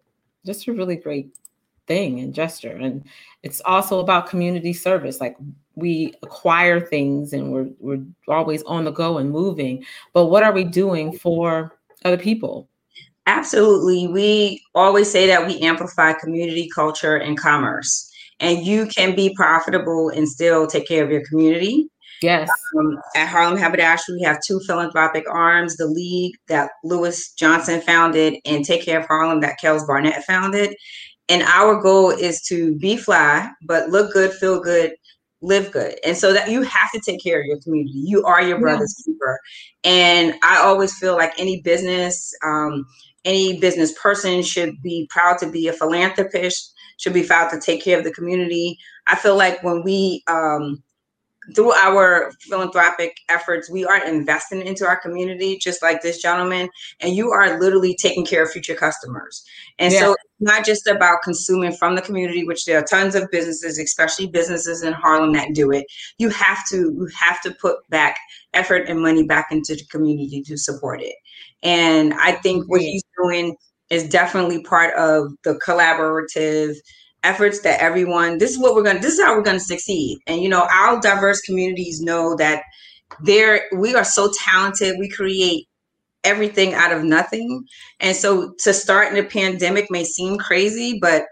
[0.46, 1.36] just a really great
[1.86, 2.76] thing and gesture.
[2.76, 3.04] And
[3.42, 5.20] it's also about community service.
[5.20, 5.36] Like
[5.74, 9.84] we acquire things and we're we're always on the go and moving.
[10.12, 12.68] But what are we doing for other people?
[13.26, 14.06] Absolutely.
[14.08, 18.10] We always say that we amplify community, culture, and commerce.
[18.40, 21.88] And you can be profitable and still take care of your community.
[22.20, 22.48] Yes.
[22.78, 28.36] Um, at Harlem Haberdashery, we have two philanthropic arms the League that Lewis Johnson founded
[28.44, 30.74] and Take Care of Harlem that Kels Barnett founded.
[31.28, 34.94] And our goal is to be fly, but look good, feel good,
[35.40, 35.98] live good.
[36.04, 37.98] And so that you have to take care of your community.
[37.98, 39.12] You are your brother's yeah.
[39.12, 39.40] keeper.
[39.84, 42.84] And I always feel like any business, um,
[43.24, 47.82] any business person should be proud to be a philanthropist, should be proud to take
[47.82, 48.78] care of the community.
[49.06, 50.82] I feel like when we um,
[51.54, 56.68] through our philanthropic efforts, we are investing into our community, just like this gentleman,
[57.00, 59.44] and you are literally taking care of future customers.
[59.78, 60.00] And yeah.
[60.00, 63.78] so it's not just about consuming from the community, which there are tons of businesses,
[63.78, 65.86] especially businesses in Harlem that do it.
[66.18, 68.18] You have to you have to put back
[68.54, 71.14] effort and money back into the community to support it.
[71.62, 73.56] And I think what he's doing
[73.90, 76.76] is definitely part of the collaborative
[77.24, 79.64] efforts that everyone this is what we're going to this is how we're going to
[79.64, 80.18] succeed.
[80.26, 82.62] And you know our diverse communities know that
[83.20, 85.66] there we are so talented we create
[86.22, 87.64] everything out of nothing.
[88.00, 91.24] And so to start in a pandemic may seem crazy but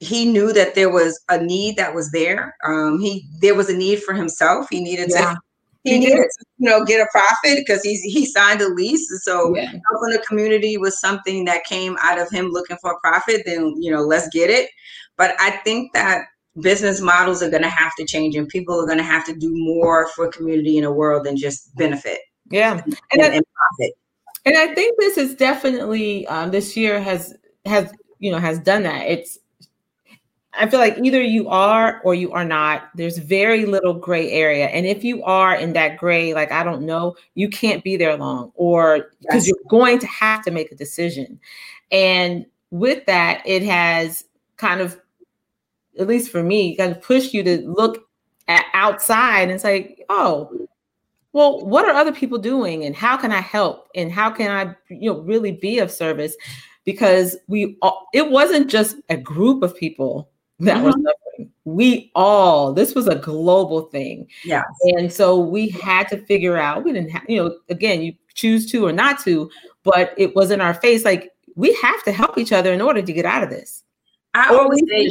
[0.00, 2.56] he knew that there was a need that was there.
[2.66, 4.66] Um he there was a need for himself.
[4.70, 5.34] He needed yeah.
[5.34, 5.40] to
[5.84, 9.06] he needed to, you know get a profit because he's he signed a lease.
[9.22, 9.66] So yeah.
[9.66, 13.74] helping the community was something that came out of him looking for a profit then
[13.78, 14.70] you know let's get it
[15.16, 16.26] but I think that
[16.60, 19.34] business models are going to have to change and people are going to have to
[19.34, 22.20] do more for community in a world than just benefit.
[22.50, 22.80] Yeah.
[22.84, 23.44] And, and, I, and
[23.78, 23.94] profit.
[24.44, 27.34] And I think this is definitely um, this year has
[27.64, 29.06] has you know has done that.
[29.08, 29.38] It's
[30.56, 32.90] I feel like either you are or you are not.
[32.94, 34.66] There's very little gray area.
[34.66, 38.16] And if you are in that gray, like, I don't know, you can't be there
[38.16, 41.40] long or because you're going to have to make a decision.
[41.90, 44.24] And with that, it has
[44.56, 45.00] kind of,
[45.98, 48.06] at least for me, kind of pushed you to look
[48.48, 50.68] at outside and say, oh,
[51.32, 54.74] well, what are other people doing and how can I help and how can I,
[54.88, 56.36] you know, really be of service?
[56.84, 60.30] Because we, all, it wasn't just a group of people
[60.60, 60.84] that mm-hmm.
[60.84, 61.52] were suffering.
[61.64, 64.28] We all, this was a global thing.
[64.44, 64.62] Yeah.
[64.96, 68.70] And so we had to figure out, we didn't have, you know, again, you choose
[68.70, 69.50] to or not to,
[69.82, 71.04] but it was in our face.
[71.04, 73.82] Like we have to help each other in order to get out of this.
[74.34, 75.10] I always say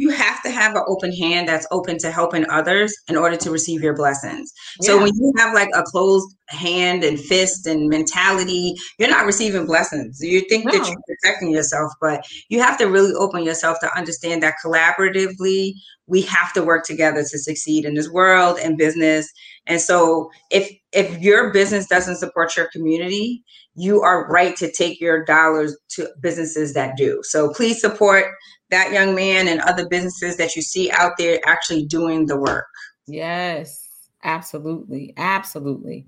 [0.00, 3.50] you have to have an open hand that's open to helping others in order to
[3.50, 4.50] receive your blessings.
[4.80, 4.86] Yeah.
[4.86, 9.66] So when you have like a closed hand and fist and mentality, you're not receiving
[9.66, 10.18] blessings.
[10.22, 10.72] You think no.
[10.72, 15.74] that you're protecting yourself, but you have to really open yourself to understand that collaboratively
[16.10, 19.30] we have to work together to succeed in this world and business.
[19.66, 23.44] And so if if your business doesn't support your community,
[23.74, 27.20] you are right to take your dollars to businesses that do.
[27.22, 28.26] So please support
[28.70, 32.66] that young man and other businesses that you see out there actually doing the work.
[33.06, 35.14] Yes, absolutely.
[35.16, 36.06] Absolutely.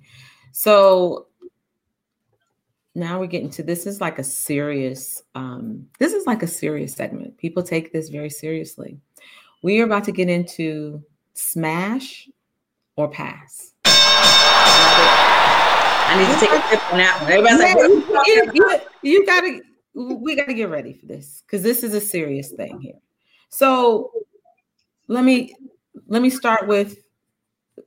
[0.52, 1.26] So
[2.94, 6.94] now we're getting to this is like a serious um this is like a serious
[6.94, 7.38] segment.
[7.38, 8.98] People take this very seriously.
[9.62, 11.02] We are about to get into
[11.34, 12.28] smash
[12.96, 13.72] or pass.
[16.04, 17.32] I need to take a tip on that one.
[17.32, 17.74] Everybody's yeah,
[18.18, 19.60] like, you, you, you gotta
[19.94, 22.98] we got to get ready for this because this is a serious thing here.
[23.50, 24.10] So
[25.08, 25.54] let me
[26.06, 26.98] let me start with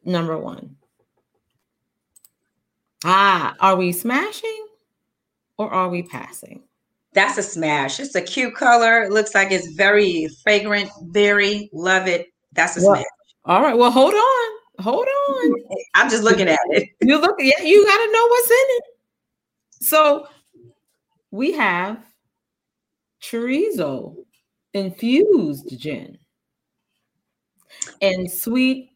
[0.03, 0.75] number one.
[3.03, 4.67] Ah, are we smashing
[5.57, 6.63] or are we passing?
[7.13, 7.99] That's a smash.
[7.99, 9.03] It's a cute color.
[9.03, 12.27] It looks like it's very fragrant, very love it.
[12.51, 13.05] That's a well, smash.
[13.45, 13.77] All right.
[13.77, 14.54] Well, hold on.
[14.79, 15.53] Hold on.
[15.93, 16.89] I'm just looking at it.
[17.01, 18.83] You look, yeah, you gotta know what's in it.
[19.81, 20.27] So
[21.31, 22.03] we have
[23.21, 24.15] chorizo
[24.73, 26.17] infused gin
[28.01, 28.91] and sweet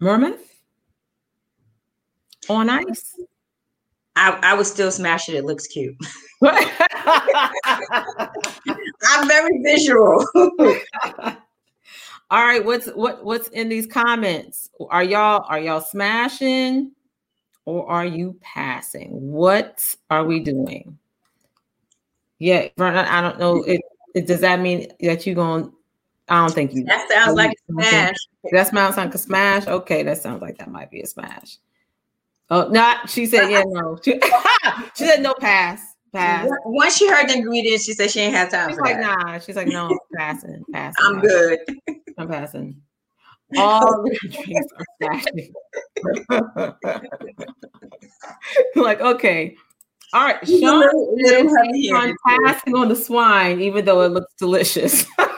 [0.00, 0.42] Vermouth
[2.48, 3.18] on ice.
[4.14, 5.34] I, I would still smash it.
[5.34, 5.96] It looks cute.
[6.42, 6.66] I'm
[9.28, 10.26] very visual.
[12.30, 14.70] All right, what's what what's in these comments?
[14.90, 16.92] Are y'all are y'all smashing
[17.64, 19.10] or are you passing?
[19.10, 20.98] What are we doing?
[22.38, 23.62] Yeah, Vernon, I don't know.
[23.62, 23.80] It,
[24.14, 25.72] it does that mean that you're going?
[26.28, 26.84] I don't think you.
[26.84, 28.16] That sounds like a smash.
[28.52, 29.66] That sounds like a smash.
[29.66, 31.58] Okay, that sounds like that might be a smash.
[32.50, 33.10] Oh, not.
[33.10, 33.98] She said, yeah, no.
[34.04, 34.20] She,
[34.96, 35.80] she said no pass.
[36.12, 36.48] Pass.
[36.64, 38.70] Once she heard the ingredients, she said she ain't had time.
[38.70, 39.18] She's for like, that.
[39.26, 39.38] nah.
[39.38, 40.94] She's like, no, passing, passing.
[41.04, 41.58] I'm good.
[42.18, 42.80] I'm passing.
[43.56, 45.52] All the drinks are flashing.
[48.76, 49.56] like, okay,
[50.12, 50.82] all right, Sean
[51.18, 55.04] is on passing on the swine, even though it looks delicious.
[55.18, 55.34] okay,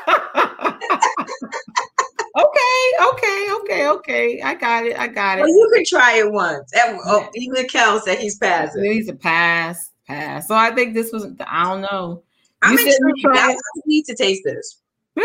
[3.02, 4.42] okay, okay, okay.
[4.42, 4.98] I got it.
[4.98, 5.42] I got it.
[5.42, 6.70] Well, you can try it once.
[6.76, 8.84] Oh, even Kel said he's passing.
[8.84, 10.46] He's a pass, pass.
[10.46, 11.26] So I think this was.
[11.40, 12.22] I don't know.
[12.60, 13.38] I'm you intrigued.
[13.38, 13.56] I
[13.86, 14.82] need to taste this.
[15.16, 15.24] Yeah.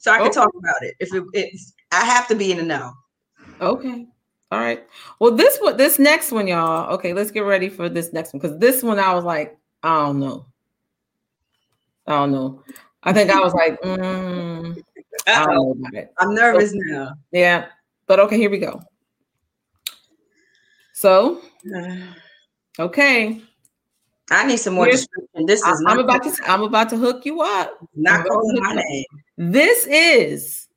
[0.00, 0.34] So I can okay.
[0.34, 0.94] talk about it.
[0.98, 2.94] If it, it's, I have to be in the know.
[3.60, 4.06] Okay.
[4.50, 4.82] All right.
[5.18, 6.90] Well, this one, this next one, y'all.
[6.94, 10.06] Okay, let's get ready for this next one because this one I was like, I
[10.06, 10.46] don't know.
[12.06, 12.64] I don't know.
[13.02, 14.82] I think I was like, mm,
[15.26, 16.14] I don't know about it.
[16.16, 17.12] I'm nervous so, now.
[17.30, 17.66] Yeah,
[18.06, 18.82] but okay, here we go.
[20.94, 21.42] So,
[22.78, 23.42] okay.
[24.32, 25.46] I need some more Here's, description.
[25.46, 25.84] This is.
[25.86, 26.32] I'm about to.
[26.46, 27.78] I'm about to hook you up.
[27.94, 29.04] Not calling my name.
[29.42, 30.68] This is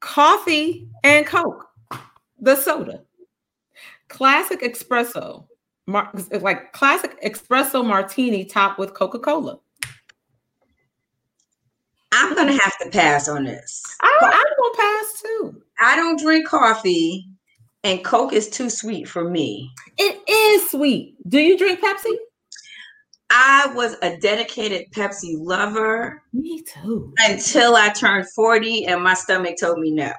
[0.00, 1.64] coffee and Coke,
[2.40, 3.04] the soda
[4.08, 5.46] classic espresso,
[5.86, 9.60] mar- like classic espresso martini topped with Coca Cola.
[12.10, 13.80] I'm gonna have to pass on this.
[14.02, 15.62] I, I'm gonna pass too.
[15.78, 17.24] I don't drink coffee,
[17.84, 19.70] and Coke is too sweet for me.
[19.98, 21.14] It is sweet.
[21.28, 22.16] Do you drink Pepsi?
[23.30, 26.22] I was a dedicated Pepsi lover.
[26.32, 27.14] Me too.
[27.20, 30.12] Until I turned 40 and my stomach told me no.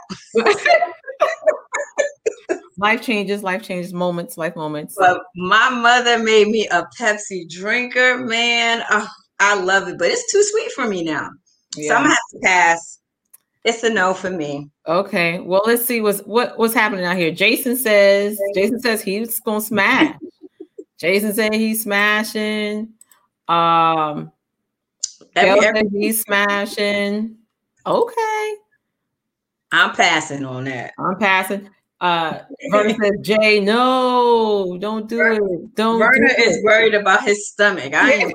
[2.77, 4.95] life changes, life changes, moments, life moments.
[4.97, 8.83] But my mother made me a Pepsi drinker, man.
[8.89, 9.07] Oh,
[9.39, 11.29] I love it, but it's too sweet for me now.
[11.75, 11.89] Yeah.
[11.89, 12.99] So I'm gonna have to pass.
[13.63, 14.69] It's a no for me.
[14.87, 15.39] Okay.
[15.39, 17.31] Well, let's see what's what, what's happening out here.
[17.31, 20.15] Jason says Jason says he's gonna smash.
[20.97, 22.93] Jason said he's smashing.
[23.47, 24.31] Um
[25.35, 27.37] every, smashing.
[27.85, 28.55] Okay.
[29.71, 30.93] I'm passing on that.
[30.99, 31.69] I'm passing.
[31.99, 32.39] Uh,
[32.71, 35.75] Verna says, Jay, no, don't do Verna, it.
[35.75, 35.99] Don't.
[35.99, 36.63] Verna do is it.
[36.63, 37.93] worried about his stomach.
[37.93, 38.31] I am.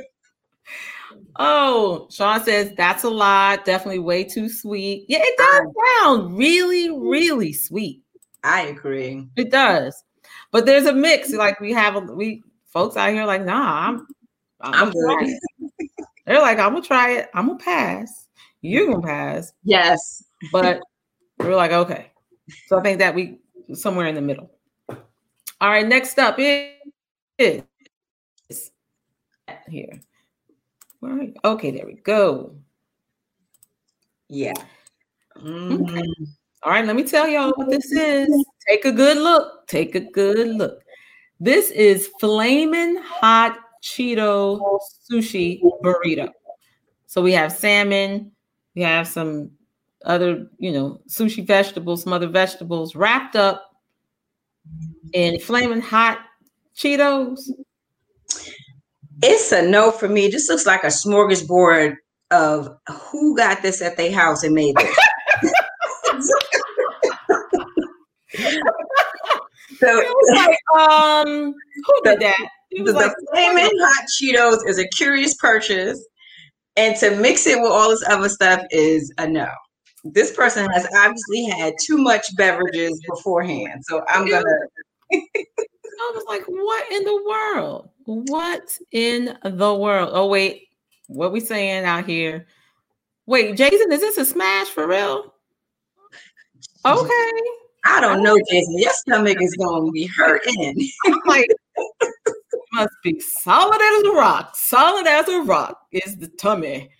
[1.36, 3.64] oh, Sean says that's a lot.
[3.64, 5.04] Definitely way too sweet.
[5.08, 5.66] Yeah, it does
[6.02, 8.02] sound really, really sweet.
[8.44, 9.26] I agree.
[9.36, 10.02] It does,
[10.56, 11.34] but there's a mix.
[11.34, 14.06] Like we have a we folks out here like, nah, I'm,
[14.62, 15.38] I'm, I'm good.
[16.24, 17.28] They're like, I'm gonna try it.
[17.34, 18.28] I'm gonna pass.
[18.62, 19.52] You're gonna pass.
[19.64, 20.24] Yes.
[20.52, 20.80] But
[21.36, 22.10] we're like, okay.
[22.68, 23.38] So I think that we
[23.74, 24.50] somewhere in the middle.
[24.88, 26.72] All right, next up is
[29.68, 30.00] here.
[31.02, 31.36] All right.
[31.44, 32.54] Okay, there we go.
[34.30, 34.54] Yeah.
[35.36, 35.82] Mm-hmm.
[35.82, 36.02] Okay.
[36.62, 38.46] All right, let me tell y'all what this is.
[38.68, 39.66] Take a good look.
[39.66, 40.82] Take a good look.
[41.38, 46.28] This is flaming hot Cheeto sushi burrito.
[47.06, 48.32] So we have salmon,
[48.74, 49.50] we have some
[50.04, 53.70] other, you know, sushi vegetables, some other vegetables wrapped up
[55.12, 56.18] in flaming hot
[56.76, 57.50] Cheetos.
[59.22, 60.28] It's a no for me.
[60.28, 61.96] This looks like a smorgasbord
[62.30, 64.74] of who got this at their house and made
[69.86, 70.06] it.
[70.28, 72.48] so, like, um, who did that?
[72.70, 76.04] the, like, flaming hot Cheetos is a curious purchase,
[76.76, 79.48] and to mix it with all this other stuff is a no.
[80.04, 84.44] This person has obviously had too much beverages beforehand, so I'm gonna.
[85.12, 87.90] I was like, "What in the world?
[88.04, 88.62] What
[88.92, 90.68] in the world?" Oh wait,
[91.08, 92.46] what we saying out here?
[93.26, 95.34] Wait, Jason, is this a smash for real?
[96.84, 97.30] Okay.
[97.88, 98.78] I don't know, Jason.
[98.78, 100.90] Your stomach is going to be hurting.
[101.06, 101.48] I'm like,
[102.72, 104.54] must be solid as a rock.
[104.54, 106.90] Solid as a rock is the tummy.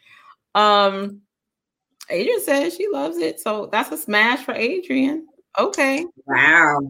[0.55, 1.23] Um,
[2.09, 5.27] Adrian says she loves it, so that's a smash for Adrian.
[5.59, 6.07] Okay.
[6.27, 6.81] Wow.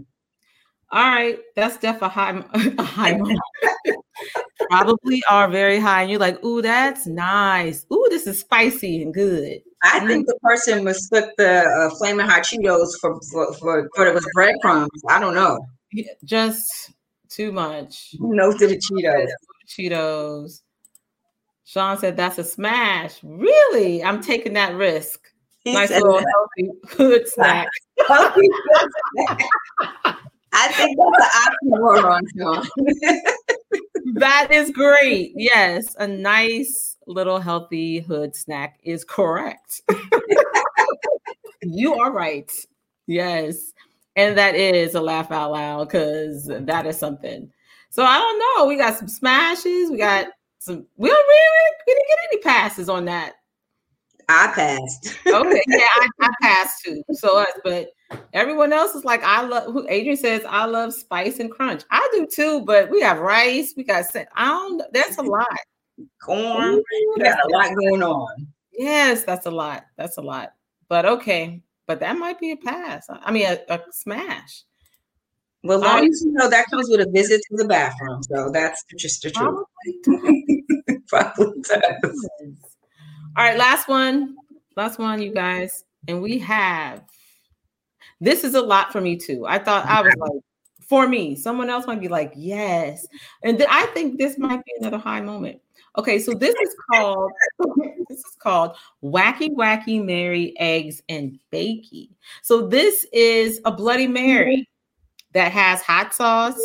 [0.92, 2.44] All right, that's definitely a high,
[2.78, 3.20] a high
[4.70, 7.84] Probably are very high, and you're like, "Ooh, that's nice.
[7.92, 12.42] Ooh, this is spicy and good." I think the person mistook the uh, flaming hot
[12.42, 15.02] Cheetos for for for, for it was breadcrumbs.
[15.08, 15.58] I don't know.
[16.24, 16.92] Just
[17.28, 18.14] too much.
[18.18, 19.28] No to the Cheetos.
[19.68, 20.62] Cheetos.
[21.64, 23.18] Sean said that's a smash.
[23.22, 24.02] Really?
[24.02, 25.20] I'm taking that risk.
[25.58, 26.26] He nice little that.
[26.56, 27.68] healthy good snack.
[30.52, 32.66] I think that's an oxymoron, Sean.
[34.14, 35.32] that is great.
[35.34, 39.82] Yes, a nice little healthy hood snack is correct.
[41.62, 42.50] you are right.
[43.06, 43.72] Yes.
[44.16, 47.50] And that is a laugh out loud because that is something.
[47.90, 48.66] So I don't know.
[48.66, 49.90] We got some smashes.
[49.90, 50.26] We got
[50.58, 50.86] some.
[50.96, 53.34] We don't really we didn't get any passes on that.
[54.28, 55.14] I passed.
[55.26, 57.02] okay, yeah, I, I passed too.
[57.12, 57.90] So us, but
[58.32, 59.72] everyone else is like, I love.
[59.72, 61.84] Who Adrian says, I love spice and crunch.
[61.90, 63.74] I do too, but we have rice.
[63.76, 64.04] We got.
[64.34, 64.82] I don't.
[64.92, 65.46] That's a lot.
[66.20, 66.82] Corn.
[67.16, 68.46] We got a lot going on.
[68.72, 69.86] Yes, that's a lot.
[69.96, 70.52] That's a lot.
[70.88, 73.06] But okay, but that might be a pass.
[73.08, 74.64] I mean, a, a smash.
[75.62, 78.84] Well, long as you know that comes with a visit to the bathroom, so that's
[78.96, 79.64] just the truth.
[80.04, 80.64] Probably,
[81.08, 82.28] probably does.
[83.36, 84.36] All right, last one,
[84.76, 87.02] last one, you guys, and we have.
[88.20, 89.44] This is a lot for me too.
[89.46, 90.42] I thought I was like,
[90.88, 93.04] for me, someone else might be like, yes,
[93.42, 95.60] and th- I think this might be another high moment.
[95.98, 97.32] Okay, so this is called
[98.08, 102.10] this is called Wacky Wacky Mary Eggs and Bakey.
[102.42, 104.68] So this is a Bloody Mary
[105.32, 106.60] that has hot sauce,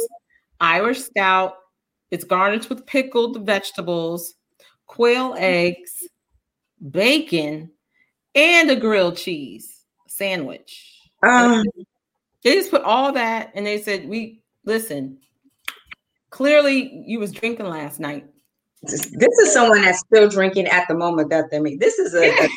[0.59, 1.55] Irish stout.
[2.11, 4.35] It's garnished with pickled vegetables,
[4.85, 6.03] quail eggs,
[6.89, 7.71] bacon,
[8.35, 11.09] and a grilled cheese sandwich.
[11.23, 11.63] Um,
[12.43, 15.19] they just put all that and they said, "We listen.
[16.31, 18.25] Clearly, you was drinking last night."
[18.83, 21.79] This is someone that's still drinking at the moment that they make.
[21.79, 22.49] This is a, a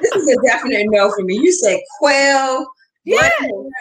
[0.00, 1.36] this is a definite no for me.
[1.36, 2.66] You said quail.
[3.04, 3.28] Yeah,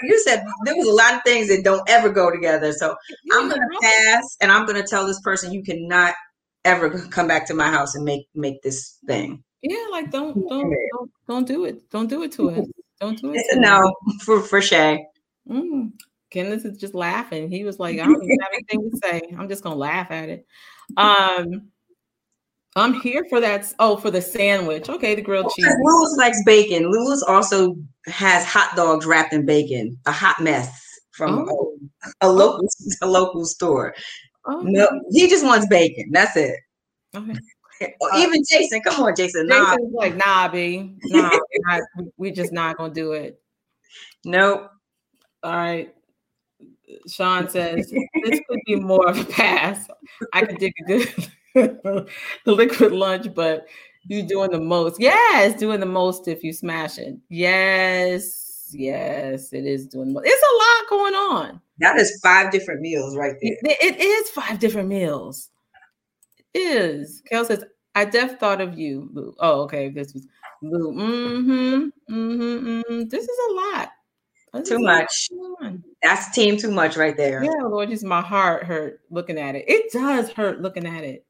[0.03, 2.73] you said there was a lot of things that don't ever go together.
[2.73, 6.15] So yeah, I'm gonna pass, and I'm gonna tell this person you cannot
[6.65, 9.43] ever come back to my house and make make this thing.
[9.61, 11.89] Yeah, like don't don't don't, don't do it.
[11.91, 12.67] Don't do it to us.
[12.99, 13.45] Don't do it.
[13.55, 15.05] no, for for Shay.
[15.49, 15.91] Mm.
[16.31, 17.49] Kenneth is just laughing.
[17.49, 19.21] He was like, I don't even have anything to say.
[19.37, 20.47] I'm just gonna laugh at it.
[20.97, 21.71] Um,
[22.75, 23.71] I'm here for that.
[23.79, 24.89] Oh, for the sandwich.
[24.89, 25.65] Okay, the grilled cheese.
[25.83, 26.89] Lewis likes bacon.
[26.89, 27.75] Lewis also
[28.05, 29.97] has hot dogs wrapped in bacon.
[30.05, 30.71] A hot mess
[31.11, 31.77] from oh.
[32.21, 32.67] a, a, local
[33.01, 33.93] a local store.
[34.45, 34.61] Oh.
[34.63, 36.09] No, he just wants bacon.
[36.11, 36.55] That's it.
[37.15, 37.35] Okay.
[37.99, 39.47] Or uh, even Jason, come on, Jason.
[39.49, 41.29] Jason's like, nah, B, nah,
[41.67, 41.81] not,
[42.17, 43.41] we just not gonna do it.
[44.23, 44.71] Nope.
[45.43, 45.93] All right.
[47.07, 47.91] Sean says
[48.23, 49.87] this could be more of a pass.
[50.33, 52.07] I could dig a good the
[52.45, 53.67] liquid lunch, but
[54.07, 54.99] you doing the most.
[54.99, 57.17] Yes, doing the most if you smash it.
[57.29, 60.15] Yes, yes, it is doing.
[60.23, 61.61] It's a lot going on.
[61.79, 63.57] That is five different meals right there.
[63.63, 65.49] it, it is five different meals.
[66.53, 67.21] It is.
[67.29, 67.65] Kel says,
[67.95, 69.35] I def thought of you, Lou.
[69.39, 69.89] Oh, okay.
[69.89, 70.27] This was
[70.61, 70.93] Lou.
[70.93, 72.13] Mm-hmm.
[72.13, 72.67] Mm-hmm.
[72.67, 73.09] mm-hmm.
[73.09, 73.89] This is a lot.
[74.65, 75.29] Too much.
[76.03, 77.43] That's team too much right there.
[77.43, 79.63] Yeah, Lord, just my heart hurt looking at it.
[79.67, 81.25] It does hurt looking at it.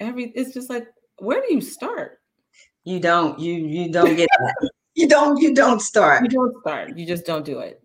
[0.00, 0.88] Every it's just like,
[1.18, 2.18] where do you start?
[2.82, 3.38] You don't.
[3.38, 4.70] You you don't get that.
[4.94, 5.40] you don't.
[5.40, 6.24] You don't start.
[6.24, 6.98] You don't start.
[6.98, 7.80] You just don't do it.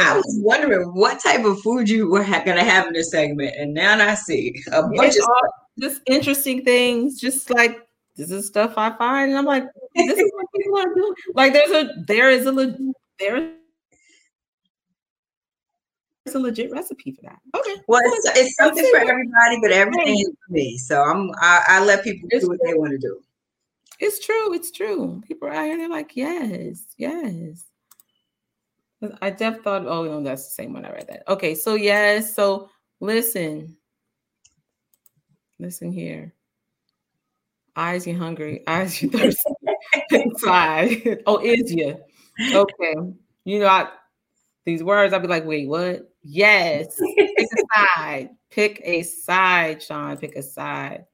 [0.00, 3.10] I was wondering what type of food you were ha- going to have in this
[3.10, 5.48] segment, and now I see a bunch of all,
[5.78, 7.20] just interesting things.
[7.20, 7.86] Just like
[8.16, 11.14] this is stuff I find, and I'm like, this is what people are doing.
[11.34, 12.52] Like there's a there is a
[13.18, 13.54] there
[16.26, 17.38] is a legit recipe for that.
[17.54, 17.76] Okay.
[17.88, 20.78] Well, it's, it's something for everybody, but everything is for me.
[20.78, 23.20] So I'm I, I let people do what they want to do.
[24.00, 24.54] It's true.
[24.54, 25.22] It's true.
[25.26, 25.76] People are out here.
[25.76, 27.64] They're like, yes, yes.
[29.20, 31.28] I def thought, oh no, that's the same one I read that.
[31.28, 33.76] Okay, so yes, so listen,
[35.58, 36.32] listen here.
[37.76, 39.54] Eyes you hungry, eyes you thirsty.
[40.10, 41.22] Inside.
[41.26, 41.98] oh, is you?
[42.52, 42.94] Okay,
[43.44, 43.88] you know I,
[44.64, 45.12] these words.
[45.12, 46.08] I'll be like, wait, what?
[46.22, 48.30] Yes, pick a side.
[48.50, 50.16] Pick a side, Sean.
[50.16, 51.06] Pick a side.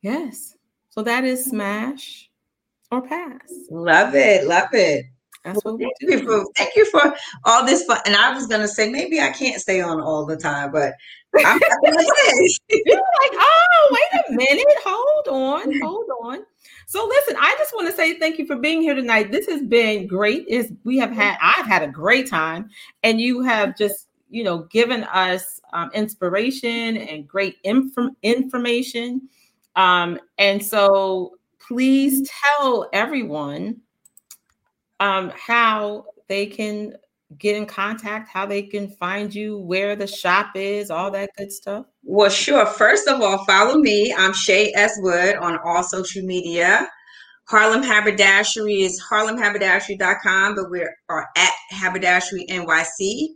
[0.00, 0.54] Yes.
[0.90, 2.30] So that is smash
[2.90, 3.50] or pass.
[3.70, 4.46] Love it.
[4.46, 5.06] Love it.
[5.44, 6.18] That's what thank we do.
[6.18, 7.98] You for, thank you for all this fun.
[8.06, 10.94] And I was gonna say maybe I can't stay on all the time, but
[11.36, 11.60] I'm
[12.70, 16.40] You're like, oh, wait a minute, hold on, hold on.
[16.86, 19.30] So listen, I just want to say thank you for being here tonight.
[19.30, 20.46] This has been great.
[20.48, 22.70] Is we have had I've had a great time,
[23.02, 29.28] and you have just you know given us um, inspiration and great inf- information.
[29.76, 33.82] Um, and so please tell everyone
[34.98, 36.94] um, how they can
[37.36, 41.52] get in contact, how they can find you, where the shop is, all that good
[41.52, 41.86] stuff?
[42.02, 42.64] Well, sure.
[42.64, 44.14] First of all, follow me.
[44.16, 44.92] I'm Shay S.
[44.98, 46.88] Wood on all social media.
[47.48, 53.28] Harlem Haberdashery is harlemhaberdashery.com, but we are at Haberdashery NYC.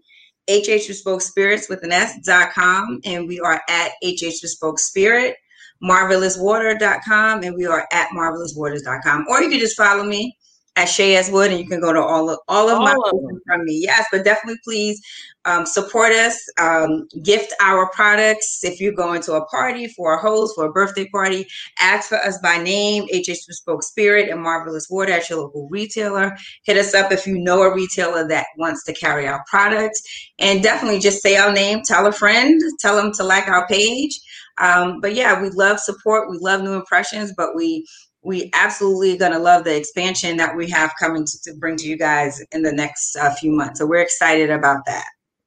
[0.51, 5.37] HH Bespoke Spirits with an S.com, and we are at HH Bespoke Spirit.
[5.83, 9.27] Marvelouswater.com, and we are at marvelouswaters.com.
[9.29, 10.37] Or you can just follow me
[10.77, 11.31] at Shay S.
[11.31, 13.81] Wood, and you can go to all of all of all my of from me.
[13.83, 15.01] Yes, but definitely please
[15.45, 18.61] um, support us, um, gift our products.
[18.63, 21.47] If you're going to a party for a host for a birthday party,
[21.79, 26.37] ask for us by name, HH Bespoke Spirit and Marvelous Water at your local retailer.
[26.65, 30.03] Hit us up if you know a retailer that wants to carry our products,
[30.39, 34.19] and definitely just say our name, tell a friend, tell them to like our page.
[34.59, 37.87] Um, but yeah, we love support, we love new impressions, but we
[38.23, 41.89] we absolutely going to love the expansion that we have coming to, to bring to
[41.89, 43.81] you guys in the next uh, few months.
[43.81, 45.07] So we're excited about that.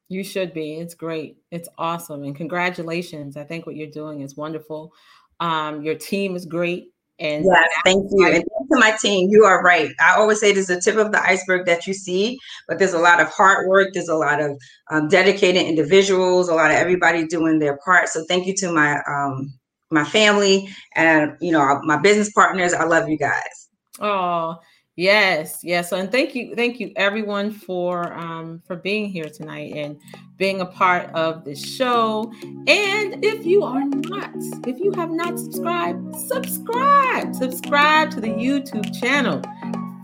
[0.09, 0.76] You should be.
[0.76, 1.38] It's great.
[1.51, 2.23] It's awesome.
[2.23, 3.38] And congratulations.
[3.38, 4.93] I think what you're doing is wonderful.
[5.39, 6.91] Um, your team is great.
[7.18, 8.27] And yes, thank you.
[8.27, 9.89] And to my team, you are right.
[10.02, 12.38] I always say there's a tip of the iceberg that you see,
[12.68, 13.89] but there's a lot of hard work.
[13.93, 14.60] There's a lot of
[14.91, 18.10] um, dedicated individuals, a lot of everybody doing their part.
[18.10, 19.53] So thank you to my um,
[19.91, 22.74] my family and you know my business partners.
[22.74, 23.70] I love you guys.
[23.99, 24.57] Oh
[24.95, 25.91] yes, yes.
[25.91, 29.99] And thank you, thank you everyone for um, for being here tonight and
[30.38, 32.32] being a part of this show.
[32.68, 34.32] And if you are not,
[34.68, 39.41] if you have not subscribed, subscribe, subscribe to the YouTube channel.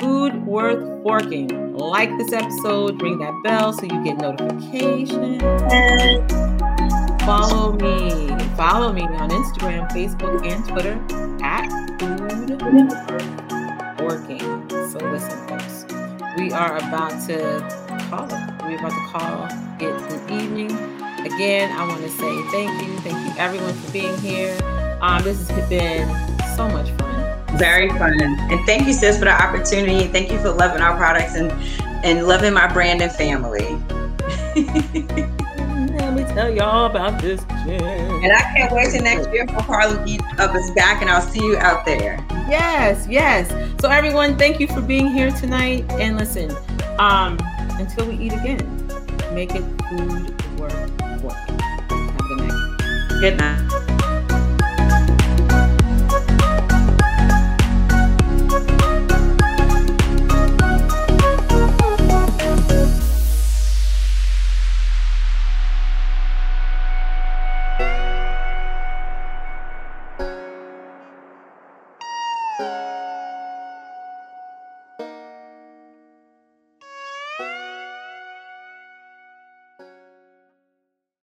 [0.02, 1.78] Food Worth Forking.
[1.78, 5.44] Like this episode, ring that bell so you get notifications.
[7.26, 8.30] Follow me.
[8.56, 11.00] Follow me on Instagram, Facebook, and Twitter
[11.44, 11.70] at
[12.00, 12.90] Food
[14.02, 14.40] Working.
[14.90, 15.86] So listen, folks.
[16.38, 17.60] We are about to
[18.10, 18.64] call it.
[18.64, 19.46] We're about to call
[19.80, 20.72] it an evening.
[21.26, 22.98] Again, I want to say thank you.
[23.02, 24.58] Thank you everyone for being here.
[25.02, 26.08] Um, this has been
[26.56, 27.58] so much fun.
[27.58, 28.20] Very fun.
[28.20, 30.08] And thank you, sis, for the opportunity.
[30.08, 31.52] Thank you for loving our products and,
[32.04, 33.78] and loving my brand and family.
[36.34, 37.82] tell y'all about this gym.
[37.82, 41.22] And I can't wait till next year for Harlem Eat Up is back, and I'll
[41.22, 42.24] see you out there.
[42.50, 43.50] Yes, yes.
[43.82, 45.86] So everyone, thank you for being here tonight.
[45.92, 46.52] And listen,
[47.00, 47.38] um,
[47.80, 48.88] until we eat again,
[49.34, 50.74] make it food work.
[51.22, 51.60] working.
[51.60, 53.20] Have a good night.
[53.20, 53.91] Good night.